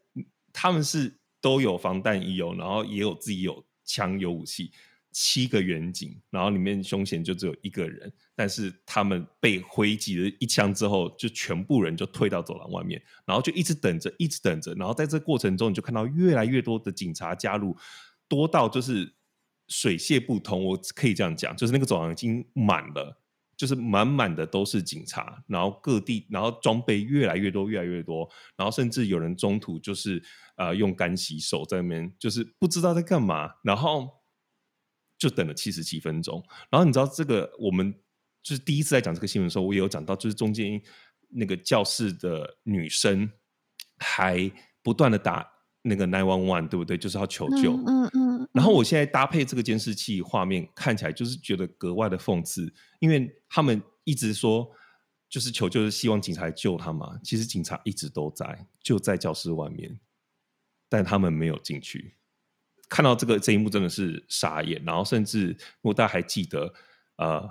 [0.52, 4.70] 他们是都有防弹衣哦，然后也有自己有枪有武器。
[5.14, 8.10] 七个远景，然后里面凶险就只有一个人，
[8.42, 17.76] 但是他们被挥击了一枪之后，就全部人就退到走廊外面，然后就一直等着，一直等着，然后在这过程中，你就看到越来越多的警察加入，
[18.26, 19.14] 多到就是
[19.68, 23.16] 水泄不通，我可以这样讲，就是那个走廊已经满了，
[23.56, 30.20] 就是满满的都是警察，然后各地，然后装备越来越多，越来越多，然后甚至有人中途就是
[30.56, 34.20] 呃用干洗手在那边，就是不知道在干嘛，然后。
[35.18, 37.94] 就等了七十七分钟，然后你知道这个，我们
[38.42, 40.80] 就是第一次在讲这个新闻的时候，我也有讲到，就是中间
[41.28, 43.30] 那个教室的女生
[43.98, 44.50] 还
[44.82, 45.48] 不断的打
[45.82, 46.98] 那个 nine one one，对不对？
[46.98, 47.74] 就是要求救。
[47.74, 48.04] 嗯嗯。
[48.04, 54.68] 嗯嗯，然后我现在搭配这个监视器画面，看起来就是觉得格外的讽刺，因为他们一直说
[55.28, 57.18] 就是求救，是希望警察来救他嘛。
[57.22, 60.00] 其实警察一直都在，就在教室外面，
[60.88, 62.16] 但他们没有进去。
[62.88, 66.74] 看到这个这一幕真的是傻眼，然后甚至如果大家还记得，
[67.16, 67.48] 呃，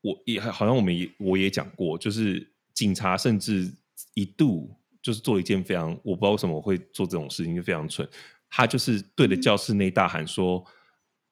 [0.00, 3.70] 我也好像我们也我也讲过，就是警察甚至
[4.14, 8.08] 一度就是做一件非常我不知道为什么会做这种事情，就非常蠢。
[8.50, 10.64] 他就是对着教室内大喊说：“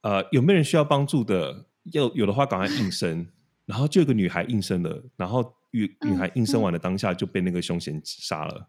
[0.03, 1.67] 嗯、呃，有没有人需要帮助的？
[1.93, 3.27] 要有的话赶快应声。”
[3.67, 8.69] 然后就有个女孩应声了，然后女女孩应声完了当下就被那个凶嫌杀了。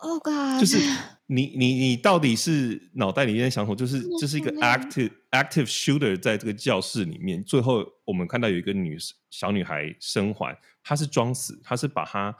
[0.00, 0.60] 哦、oh、God！
[0.60, 0.78] 就是
[1.26, 3.76] 你你你到底是脑袋里面想什么？
[3.76, 7.42] 就是这、就是一个 active active shooter 在这个教室里面。
[7.44, 8.98] 最后我们看到有一个女
[9.30, 12.34] 小女孩生还，她是装死，她是把她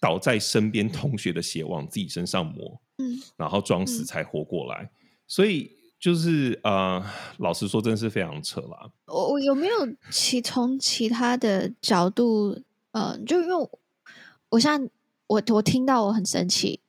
[0.00, 4.82] 倒在身边同学的血往自己身上抹，嗯，然后装死才活过来。
[4.82, 4.90] 嗯、
[5.26, 7.04] 所以就是呃，
[7.38, 8.90] 老实说，真的是非常扯啦。
[9.06, 9.74] 我我有没有
[10.10, 13.78] 其从其他的角度，呃，就因为我，
[14.50, 14.90] 我现在。
[15.26, 16.80] 我我听到我很生气，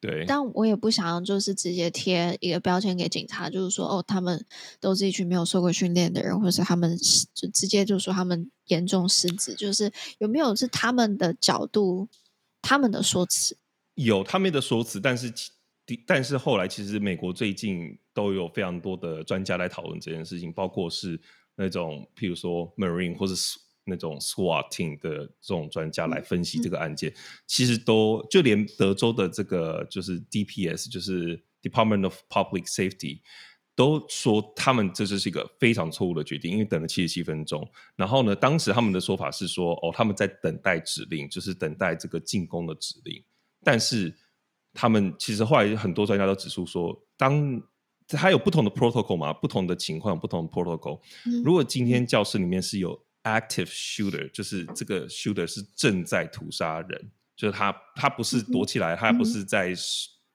[0.00, 4.42] 对，但我也不想要就是直接贴一个标签给警察，就是说哦，他们
[4.80, 6.96] 都是一群没有受过训练的人，或者是他们
[7.34, 12.08] 就直接就说他们严重失职，就是有没有是他们的角度，
[12.62, 13.56] 他们的说辞？
[13.96, 15.30] 有他们的说辞，但是
[16.06, 21.20] 但是后来其实美国最近都有非常多的专家来讨论这件事情，包括是
[21.56, 23.58] 那种譬如说 Marine 或者是。
[23.90, 27.12] 那种 SWAT team 的这种专家来分析这个案件，
[27.46, 33.20] 其实都就连德州的这个就是 DPS，就是 Department of Public Safety，
[33.74, 37.68] 都说他们这就是一个非常错误的决定，因为等了七十七分钟。
[37.96, 43.22] 然后呢，当时他们的说法是说，哦，他们在等待指令，就是等待这个进攻的指令。
[43.62, 44.14] 但是
[44.72, 47.60] 他们其实后来很多专家都指出说，当
[48.12, 51.00] 还有不同的 protocol 嘛，不同的情况，不同的 protocol。
[51.26, 59.74] 嗯、如果今天教室里面是有 active shooter 就是这个 shooter 是正在屠杀人，就是他他不是躲起来，嗯、他不是在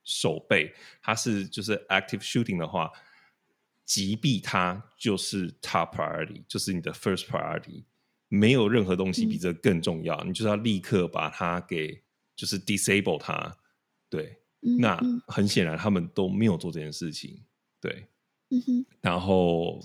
[0.03, 2.91] 守备，嗯、他是就是 active shooting 的话，
[3.85, 7.83] 击毙他就是 top priority，就是你的 first priority，
[8.27, 12.03] 没有任何东西比这更重要，嗯、你就是要立刻把他给
[12.35, 13.57] 就是 disable 他，
[14.09, 17.43] 对，嗯、那很显然他们都没有做这件事情，
[17.81, 18.07] 对，
[18.49, 18.85] 嗯、哼。
[19.01, 19.83] 然后。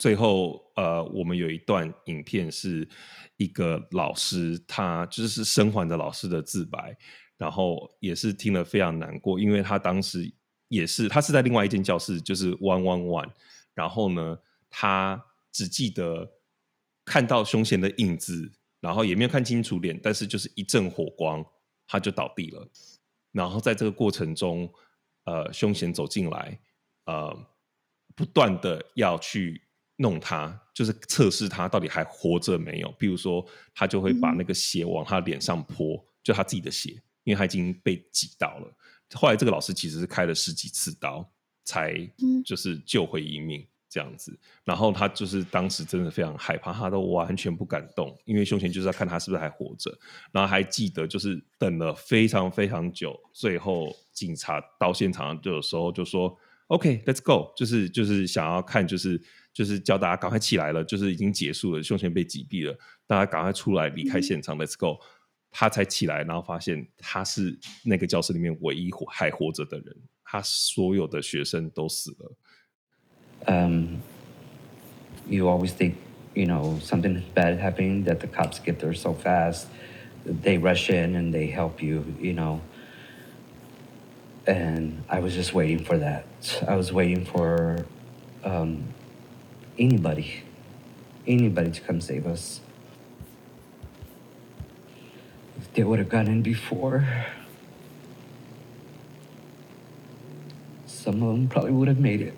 [0.00, 2.88] 最后，呃，我们有一段影片，是
[3.36, 6.96] 一个老师，他就是生还的老师的自白，
[7.36, 10.32] 然后也是听了非常难过，因为他当时
[10.68, 13.30] 也是他是在另外一间教室，就是 one one one，
[13.74, 14.38] 然后呢，
[14.70, 16.26] 他只记得
[17.04, 21.44] 看到凶嫌的影子，然后也没有看清楚脸，但是就是一阵火光，
[21.86, 22.66] 他就倒地了。
[23.32, 24.72] 然后在这个过程中，
[25.24, 26.58] 呃，凶嫌走进来，
[27.04, 27.46] 呃，
[28.16, 29.60] 不断的要去。
[30.00, 32.90] 弄他，就是测试他到底还活着没有。
[32.98, 38.74] 比如说，他就会把那个血往他脸上泼，嗯、就他自己的血，因为他已经被挤到了。
[39.12, 41.30] 后来这个老师其实是开了十几次刀，
[41.64, 41.94] 才
[42.46, 44.32] 就是救回一命这样子。
[44.32, 49.94] 嗯、然后他就是当时真的非常害怕，他都完全不敢动，因为胸前就是要看他是不是还活着。
[50.32, 56.34] 然后还记得就是等了非常非常久，最后警察到现场就有时候就说
[56.68, 59.20] ：“OK，let's go。”就是就是想要看就是。
[59.53, 62.77] 就是叫大家赶快起来了，就是已经结束了，凶嫌被击毙了，
[63.07, 64.99] 大家赶快出来离开现场、嗯、，Let's go。
[65.57, 72.35] 他才起来，然后发现他是那个教室里面唯一活还活着的人，他所有的学生都死了。
[73.47, 73.99] Um,
[75.29, 75.93] you always think,
[76.33, 79.67] you know, something bad happening that the cops get there so fast,
[80.25, 82.59] they rush in and they help you, you know.
[84.45, 86.25] And I was just waiting for that.
[86.67, 87.85] I was waiting for,
[88.43, 88.83] um.
[89.79, 90.43] Anybody,
[91.27, 92.61] anybody to come save us.
[95.57, 97.05] If they would have gone in before,
[100.85, 102.33] some of them probably would have made it.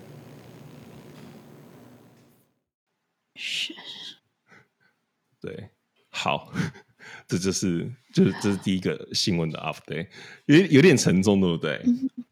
[3.36, 3.72] 是，
[5.40, 5.68] 对，
[6.10, 6.52] 好，
[7.28, 10.08] 这就是就是这是第一个新闻的 update，
[10.46, 11.80] 有有点沉重，对不对？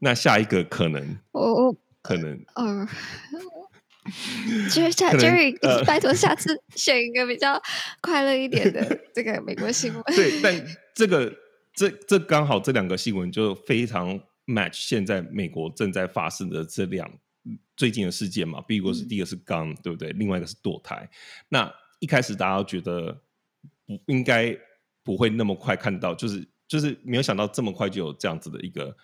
[0.01, 2.89] 那下一个可能，我我可能，呃。
[4.70, 7.62] Jerry，下 Jerry，拜托下次选一个比较
[8.02, 10.04] 快乐一点的这个美国新闻。
[10.16, 11.32] 对，但这个
[11.76, 17.10] 这这刚好这两个新闻就非常 match 现在美国正在发生的这两
[17.76, 18.60] 最近的事件嘛。
[18.62, 20.10] 比如是第一个是 gun，、嗯、对不对？
[20.14, 21.08] 另外一个是堕胎。
[21.50, 23.22] 那一开始大家都觉得
[23.86, 24.58] 不应该
[25.04, 28.98] 不会那么快看到，就是就是没有想到这么快就有这样子的一个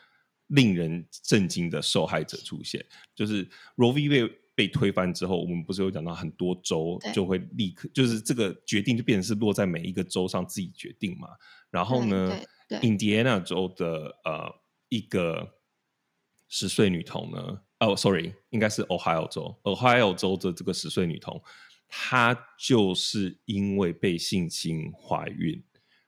[0.47, 2.83] 令人震惊的受害者出现，
[3.13, 4.31] 就是 Roe v.
[4.57, 11.27] 被推翻之后，我们不是有讲到很多州就会立刻，就是这个决定就变成是落在每一个州上自己决定嘛。
[11.69, 12.35] 然后呢，
[12.81, 14.51] 印第安纳州的呃
[14.89, 15.47] 一个
[16.49, 21.39] 十岁女童呢，哦，sorry，应该是 Ohio 州，Ohio 州的这个十岁女童，
[21.87, 25.63] 她就是因为被性侵怀孕，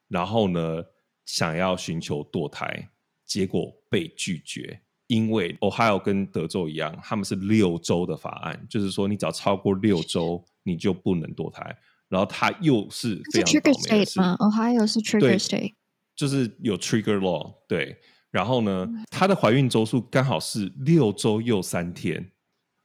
[0.07, 0.83] 然后呢，
[1.23, 2.89] 想要寻求堕胎，
[3.27, 4.81] 结果被拒绝。
[5.09, 11.75] 因为 Ohio 跟德州一样，他们是六周的法案，就是说你只要超过六周，你就不能堕胎。
[12.07, 15.73] 然后他又是 trigger state 吗 Ohio 是 trigger state，
[16.15, 17.55] 就是有 trigger law。
[17.67, 17.97] 对，
[18.29, 22.31] 然后呢，她的怀孕周数刚好是六周又三天，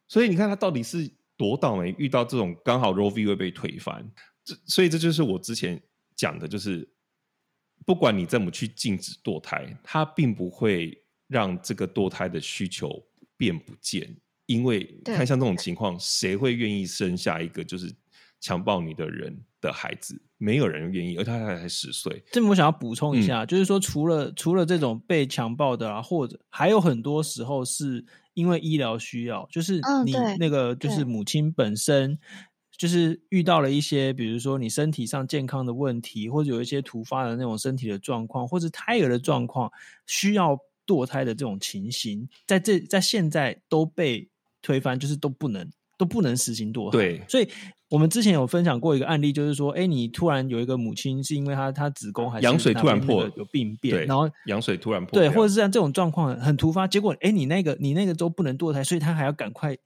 [0.09, 4.11] 所以你看她到底是多倒霉，遇到这种刚好 Roe v 会被推翻。
[4.43, 5.79] 这所以这就是我之前
[6.17, 6.91] 讲的，就是
[7.85, 11.04] 不管你怎么去禁止堕胎，它并不会。
[11.27, 13.03] 让这个堕胎的需求
[13.37, 14.15] 变不见，
[14.47, 17.93] 因为看像这种情况，谁会愿意生下一个就是
[18.41, 20.21] 强暴你的人的孩子？
[20.37, 22.23] 没有人愿意，而他还才十岁。
[22.31, 28.05] 这边我想要补充一下，嗯、就是说，除了除了这种被强暴的啊，或者还有很多时候是
[28.35, 32.19] 因为医疗需要，就是你那个就是母亲本身
[32.77, 39.73] 就是遇到了一些，比如说你身体上健康的问题，或者有一些突发的那种身体的状况，或者胎儿的状况
[40.07, 40.59] 需要。
[40.87, 44.29] 堕胎的这种情形，在这在现在都被
[44.63, 45.69] 推翻，就是都不能
[45.99, 46.99] 都不能实行堕胎。
[46.99, 47.49] 对，所以
[47.91, 59.77] 我们之前有分享过一个案例，就是说，哎，你突然有一个母亲是因为她她子宫还是羊水突然破有病变，然后羊水突然破，对，或者是像这种状况很突发，结果哎，你那个你那个都不能堕胎，所以她还要赶快。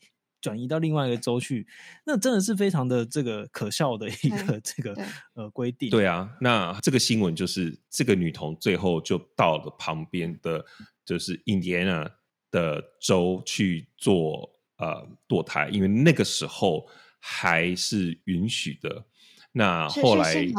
[0.41, 1.67] 转移到另外一个州去，
[2.07, 4.97] 那真的是非常的这个可笑的一个这个
[5.35, 5.91] 呃规定。
[5.91, 10.65] 对啊，那这个新闻就是这个女童最后就到了旁边的，
[11.05, 12.09] 就是印第安纳
[12.53, 19.05] 的州去做呃堕胎，因为那个时候还是允许的。
[19.51, 20.55] 那后来是是是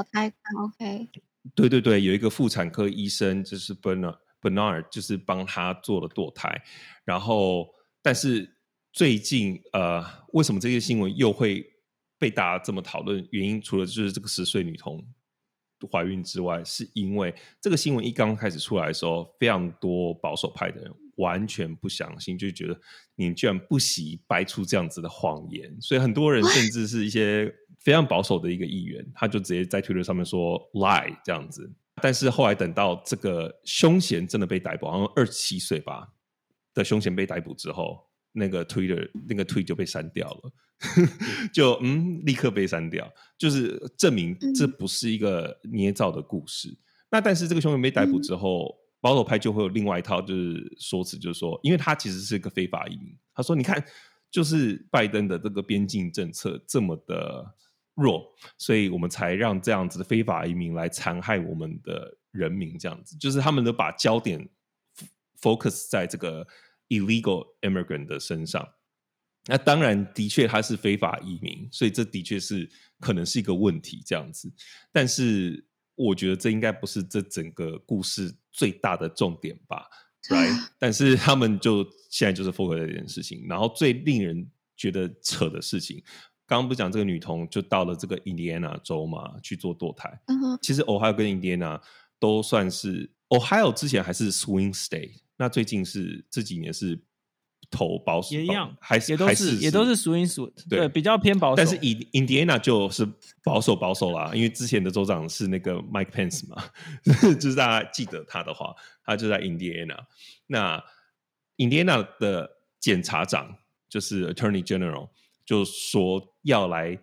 [0.57, 1.09] OK，
[1.55, 6.61] 对对对，有一个妇产科医生就是 Bernard Bernard，就是帮他做了堕胎，
[7.05, 7.69] 然后
[8.01, 8.57] 但是。
[8.91, 11.65] 最近呃，为什么这些新闻又会
[12.17, 13.25] 被大家这么讨论？
[13.31, 15.05] 原因除了就是这个十岁女童
[15.91, 22.77] 怀孕之外，是因为这个新闻一刚开始出来的时候，非常多保守派的人完全不相信，就觉得
[23.15, 31.71] 你居然不惜掰出这样子的谎言，所以很多人甚至是一些非常保守的一个议员，他就直接在推特上面说 lie 这样子。
[32.01, 36.07] 但是后来等到这个凶嫌真的被逮捕，好像二十七岁吧
[36.73, 38.08] 的凶嫌被逮捕之后。
[38.31, 40.51] 那个 Twitter 那个 tweet 就被删掉了，
[41.51, 46.69] 就嗯，立刻被删掉，就是证明这不是一个捏造的故事。
[46.69, 46.77] 嗯、
[47.11, 53.83] 那但是这个凶手被逮捕之后，嗯、保守派就会有另外一套就是说辞，就是说，因为他其实是一个非法移民，他说你看，
[54.29, 57.43] 就是拜登的这个边境政策这么的
[57.95, 58.23] 弱，
[58.59, 64.47] 所以我们才让这样子的非法移民来残害我们的人民，这样子，就是他们都把焦点
[65.41, 66.45] focus 在这个。
[66.89, 68.67] Illegal immigrant 的身上，
[69.45, 72.69] 那当然的确他是非法移民，所以这的确是
[72.99, 74.51] 可能是一个问题这样子。
[74.91, 75.65] 但是
[75.95, 79.87] 我觉得这应该不是这整个故事最大的重点吧，
[80.29, 80.69] right？
[80.77, 83.45] 但是他们就现在就是 focus 这件事情。
[83.47, 86.03] 然后最令人觉得扯的事情，
[86.45, 90.09] 刚刚不讲这个女童就到了这个印第安纳州嘛去做堕胎。
[90.27, 91.81] 嗯哼，其实 Ohio 跟印第安纳
[92.19, 95.19] 都算是 Ohio 之前还是 swing state。
[95.39, 97.01] 那最近是这几年是
[97.71, 101.55] 投保守，也一样，还是也都是，是也都是 swing swing，对，对，比较偏保守。
[101.55, 103.07] 但是印印第安纳就是
[103.41, 106.61] 保守保守啦，因为之前的州长是那个 Mike Pence 嘛，
[107.39, 108.75] 就是大家记得他的话，
[109.05, 110.07] 他就在印第安纳。
[110.47, 110.83] 那
[111.55, 113.55] 印第安纳的检察长
[113.87, 115.09] 就是 Attorney General，
[115.45, 116.99] 就说要来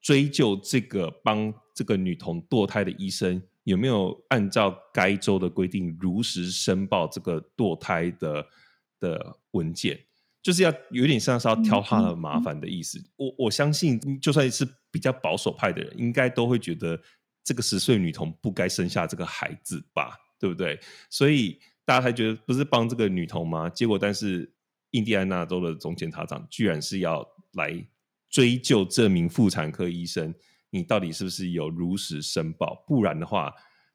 [0.00, 3.40] 追究这个帮这个女童堕胎的医生。
[3.66, 8.46] 有没有按照该州的规定如实申报这个堕胎的
[9.00, 9.98] 的文件？
[10.40, 13.00] 就是要有点像是要挑他的麻烦的意思。
[13.00, 16.96] 嗯嗯、我我相信，就算是比较保守派的人，应该都会觉得
[17.42, 20.16] 这个十岁女童不该生下这个孩子吧？
[20.38, 20.78] 对不对？
[21.10, 23.68] 所以大家才觉得不是帮这个女童吗？
[23.68, 24.48] 结果，但是
[24.92, 27.84] 印第安纳州的总检察长居然是要来
[28.30, 30.32] 追究这名妇产科医生。
[30.76, 32.84] 你到底是不是有如实申报？
[32.86, 33.52] 不然的话，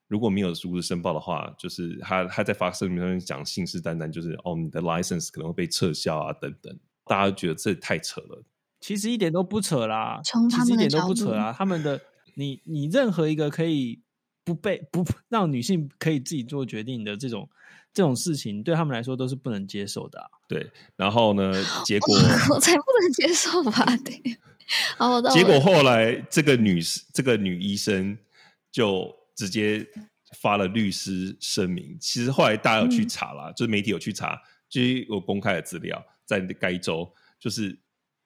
[0.08, 6.78] 如果没有如实申报的话，就是他他在发声明上面讲信誓旦旦，就是哦，你的 license 可能会被撤销啊，等等。
[7.04, 8.44] 大家都觉得这太扯了。
[8.80, 11.54] 其实一点都不扯啦，从他们的角度，其实一点都不扯啦。
[11.56, 12.00] 他们的
[12.34, 14.00] 你你任何一个可以
[14.44, 17.48] 不被不让女性可以自己做决定的这种
[17.92, 20.26] 这种事情，对他们来说都是不能接受的啊。
[20.48, 21.52] 对，然后呢，
[21.86, 22.14] 结果
[22.50, 23.84] 我才不能接受吧？
[24.04, 24.20] 对。
[24.96, 28.16] 好，结果后来这个女士，这个女医生
[28.70, 29.86] 就直接
[30.40, 31.96] 发了律师声明。
[32.00, 37.78] 其实后来大家有去查啦，嗯、就是媒体有去查，就是有公开的资料，在该州就是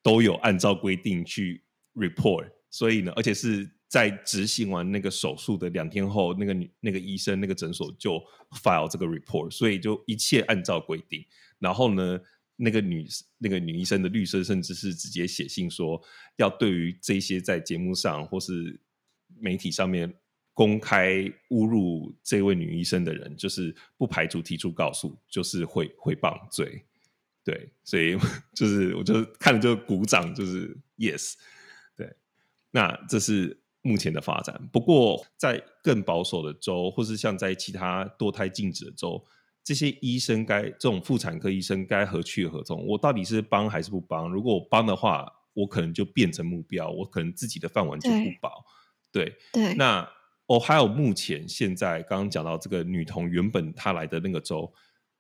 [0.02, 1.62] 都有按照规定去
[1.94, 8.22] report 所以呢，而且是在执行完那个手术的两天后，那个女那个医生那个诊所就
[8.62, 11.24] file 这个 report，所以就一切按照规定。
[11.58, 12.20] 然后呢，
[12.56, 13.06] 那个女
[13.38, 16.02] 那个女医生的律师甚至是直接写信说，
[16.36, 18.80] 要对于这些在节目上或是
[19.38, 20.12] 媒体上面
[20.54, 26.82] 公开侮辱这位女医生的人，就是不排除提出告诉，就是会诽谤罪。
[27.44, 28.16] 对，所以
[28.56, 31.34] 就是我就看了就鼓掌，就是 yes。
[31.94, 32.10] 对，
[32.70, 34.68] 那这是目前的发展。
[34.72, 39.24] 不过在更保守的州，或是像在其他堕胎禁止的州，
[39.66, 42.86] 这些医生该这种妇产科医生该何去何从？
[42.86, 44.30] 我到底是帮还是不帮？
[44.30, 48.64] 如果我帮的话，我可能就变成目标，我可能自己的饭碗就不保。
[49.10, 50.08] 对对，那
[50.46, 54.72] 哦，还有目前现在刚刚讲到这个女童原本她来的那个州。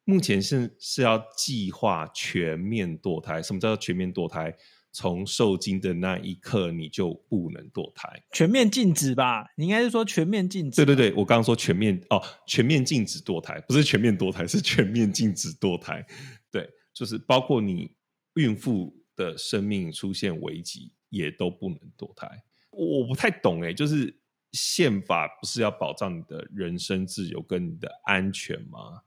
[0.04, 3.42] 目前是是要计划全面堕胎。
[3.42, 4.56] 什么叫做全面堕胎？
[4.98, 9.46] 从受精的那一刻你就不能堕胎，全面禁止吧？
[9.54, 10.82] 你应该是说全面禁止。
[10.82, 16.02] 对对对，我刚刚说全面哦，全面禁止堕胎，不是全面堕胎，是全面禁止堕胎。
[16.50, 17.94] 对，就是包括你
[18.36, 22.26] 孕妇的生命出现危机，也都不能堕胎。
[22.70, 24.18] 我不太懂哎，就是
[24.52, 29.02] 宪法不是要保障你的人身自由跟你的安全吗？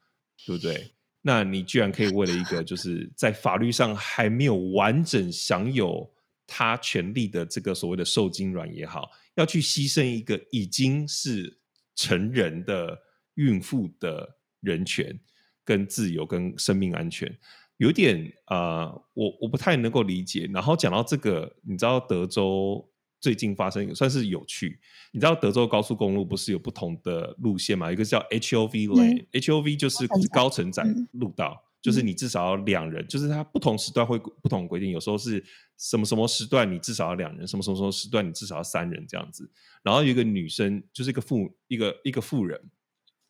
[0.46, 0.94] 对不对？
[1.22, 6.10] 那你居然可以为了一个就是在法律上还没有完整享有
[6.48, 11.60] 他权利的这个所谓的受精卵也好，要去牺牲一个已经是
[11.96, 12.98] 成人的
[13.36, 15.20] 孕妇的人权、
[15.64, 17.38] 跟自由、跟生命安全，
[17.78, 20.50] 有点啊、我我不太能够理解。
[20.54, 22.90] 然后讲到这个，你知道德州？
[23.20, 24.80] 最近发生也算是有趣，
[25.12, 27.92] 你知道德州高速公路不是有不同的路线吗？
[27.92, 35.44] 一个叫 HOV lane，HOV、嗯、就是高承载路道，嗯、就是你至少要两人，就是它不同时段会不同规定，有时候是
[35.78, 39.52] 什么什么时段你至少要两人，什么什么什么时段你至少要三人这样子。
[39.84, 42.58] 然后有一个女生，就是一个妇一个一个妇人，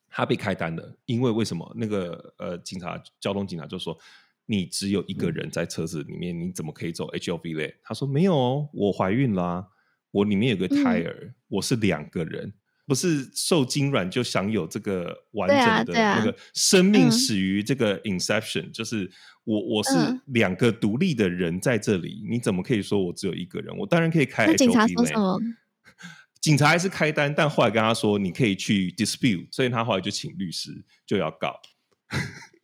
[0.08, 1.72] 她被开单了，因为为什么？
[1.76, 3.98] 那个呃警察交通警察就说，
[4.46, 7.74] 你只有一个人在车子里面，你怎么可以走 HOV lane？
[7.82, 9.68] 她说没有哦，我怀孕啦、啊。
[10.12, 12.52] 我里面有个胎儿，嗯、我是两个人，
[12.86, 19.10] 不是受精卵就享有这个完整的那个生命始于这个 inception，、就是
[19.44, 19.92] 我我是
[20.28, 23.76] 两个独立的人在这里，嗯、你怎么可以说我只有一个人？
[23.78, 24.58] 我当然可以开 HOP。
[24.58, 25.40] 警察说什么？
[26.42, 30.72] 警察还是开单，但后来跟他说你可以去 dispute，所以他后来就请律师
[31.06, 31.54] 就要告。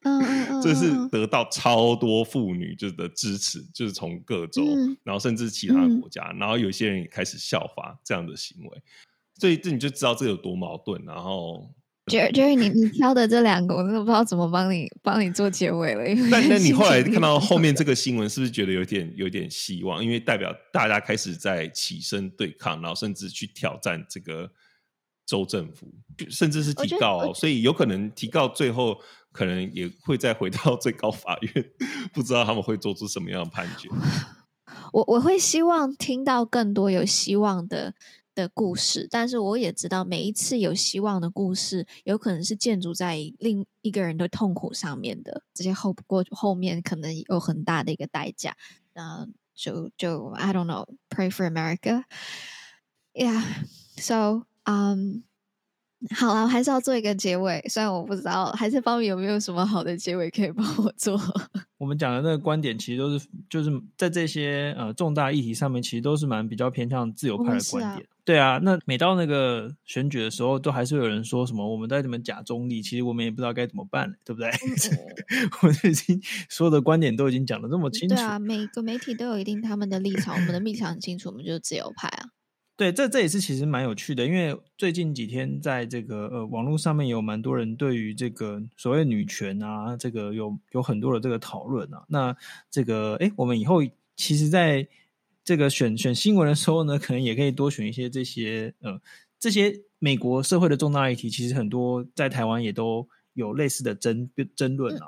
[0.05, 8.81] 嗯，嗯，嗯，这是得到超多妇女就是的支持，就是从各州，嗯、然后甚至其他国家，嗯、然后有些人也开始效法这样的行为，
[9.39, 11.03] 所以这你就知道这有多矛盾。
[11.05, 11.67] 然后
[12.05, 16.03] ，Jerry，你你挑的这两个，我真的不知道怎么帮你帮你做结尾了。
[16.29, 20.03] 但但那你后来看到后面这个新闻，是不是觉得有点有点希望？
[20.03, 24.47] 因为代表大家开始在起身对抗，然后甚至去挑战这个
[25.25, 25.91] 州政府，
[26.29, 29.01] 甚至是提告哦，所以有可能提告最后。
[29.35, 31.71] 可能也会再回到最高法院，
[32.13, 33.89] 不知道他们会做出什么样的判决。
[34.93, 37.93] 我我会希望听到更多有希望的
[38.33, 48.55] 的故事，但是我也知道每一次有希望的故事，有可能是建筑在另一个人的痛苦上面的，这些后不过后面可能有很大的一个代价。
[48.93, 52.05] 那就就 I don't know, pray for America.
[53.13, 53.43] Yeah,
[53.97, 55.23] so um.
[56.13, 57.63] 好了，我还是要做一个结尾。
[57.69, 61.19] 虽然我不知道，还是方宇有没有什么好的结尾可以帮我做？
[61.77, 68.05] 我们讲的那个观点，其实都是就是在这些呃重大议题上面，其实都是蛮比较偏向自由派的观点。
[68.05, 74.49] 啊对啊，那每到那个选举的时候，都还是会有人说什么我们在怎么假中立，其实我们也不知道该怎么办，对不对？
[74.49, 78.15] 嗯、 我们已经所有的观点都已经讲的这么清楚。
[78.15, 82.29] 对啊，每个媒体都有一定他们的立场，我们的立场很清楚，我们就是自由派啊。
[82.77, 92.03] 对，这这也是其实蛮有趣的，因为最近几天在这个呃网络上面有蛮多人对于这个所谓女权啊，这个有有很多的这个讨论啊。
[92.09, 92.35] 那
[92.69, 93.81] 这个哎，我们以后
[94.17, 94.85] 其实在
[95.45, 98.99] 这个选选新闻的时候呢，可能也可以多选一些这些呃
[99.39, 105.07] 这些美国社会的重大议题，其实很多在台湾也都有类似的争争论啊。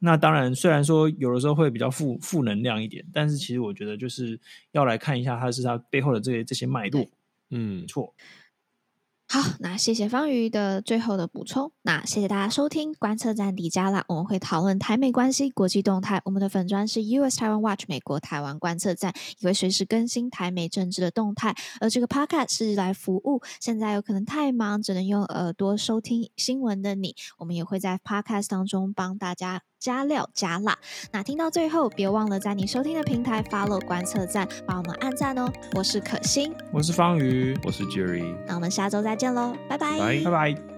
[0.00, 4.38] 那当然，虽然说有的时候会比较负负能量一点，但是其实我觉得就是
[4.72, 7.04] 要来看一下它是它背后的这些这些脉络。
[7.50, 8.14] 嗯，错。
[9.30, 11.70] 好，那谢谢方瑜的最后的补充。
[11.82, 16.18] 那谢谢大家收听观测站迪加啦，我们会讨论台美关系、国际动态。
[16.24, 21.54] 我们的粉专是 US Taiwan Watch 美国台湾观测站，也会随时更新台美政治的动态。
[21.78, 27.14] 而这个 Podcast 是来服务现在有可能太忙，只能用耳朵收听新闻的你。
[27.36, 29.62] 我们也会在 Podcast 当中帮大家。
[29.78, 30.76] 加料加辣。
[31.12, 35.52] 那听到最后，别忘了在你收听的平台 follow 观测站，帮我们按赞哦。
[35.74, 40.77] 我是可心，我是方瑜，我是 Jerry，那我们下周再见喽，拜拜，拜拜拜。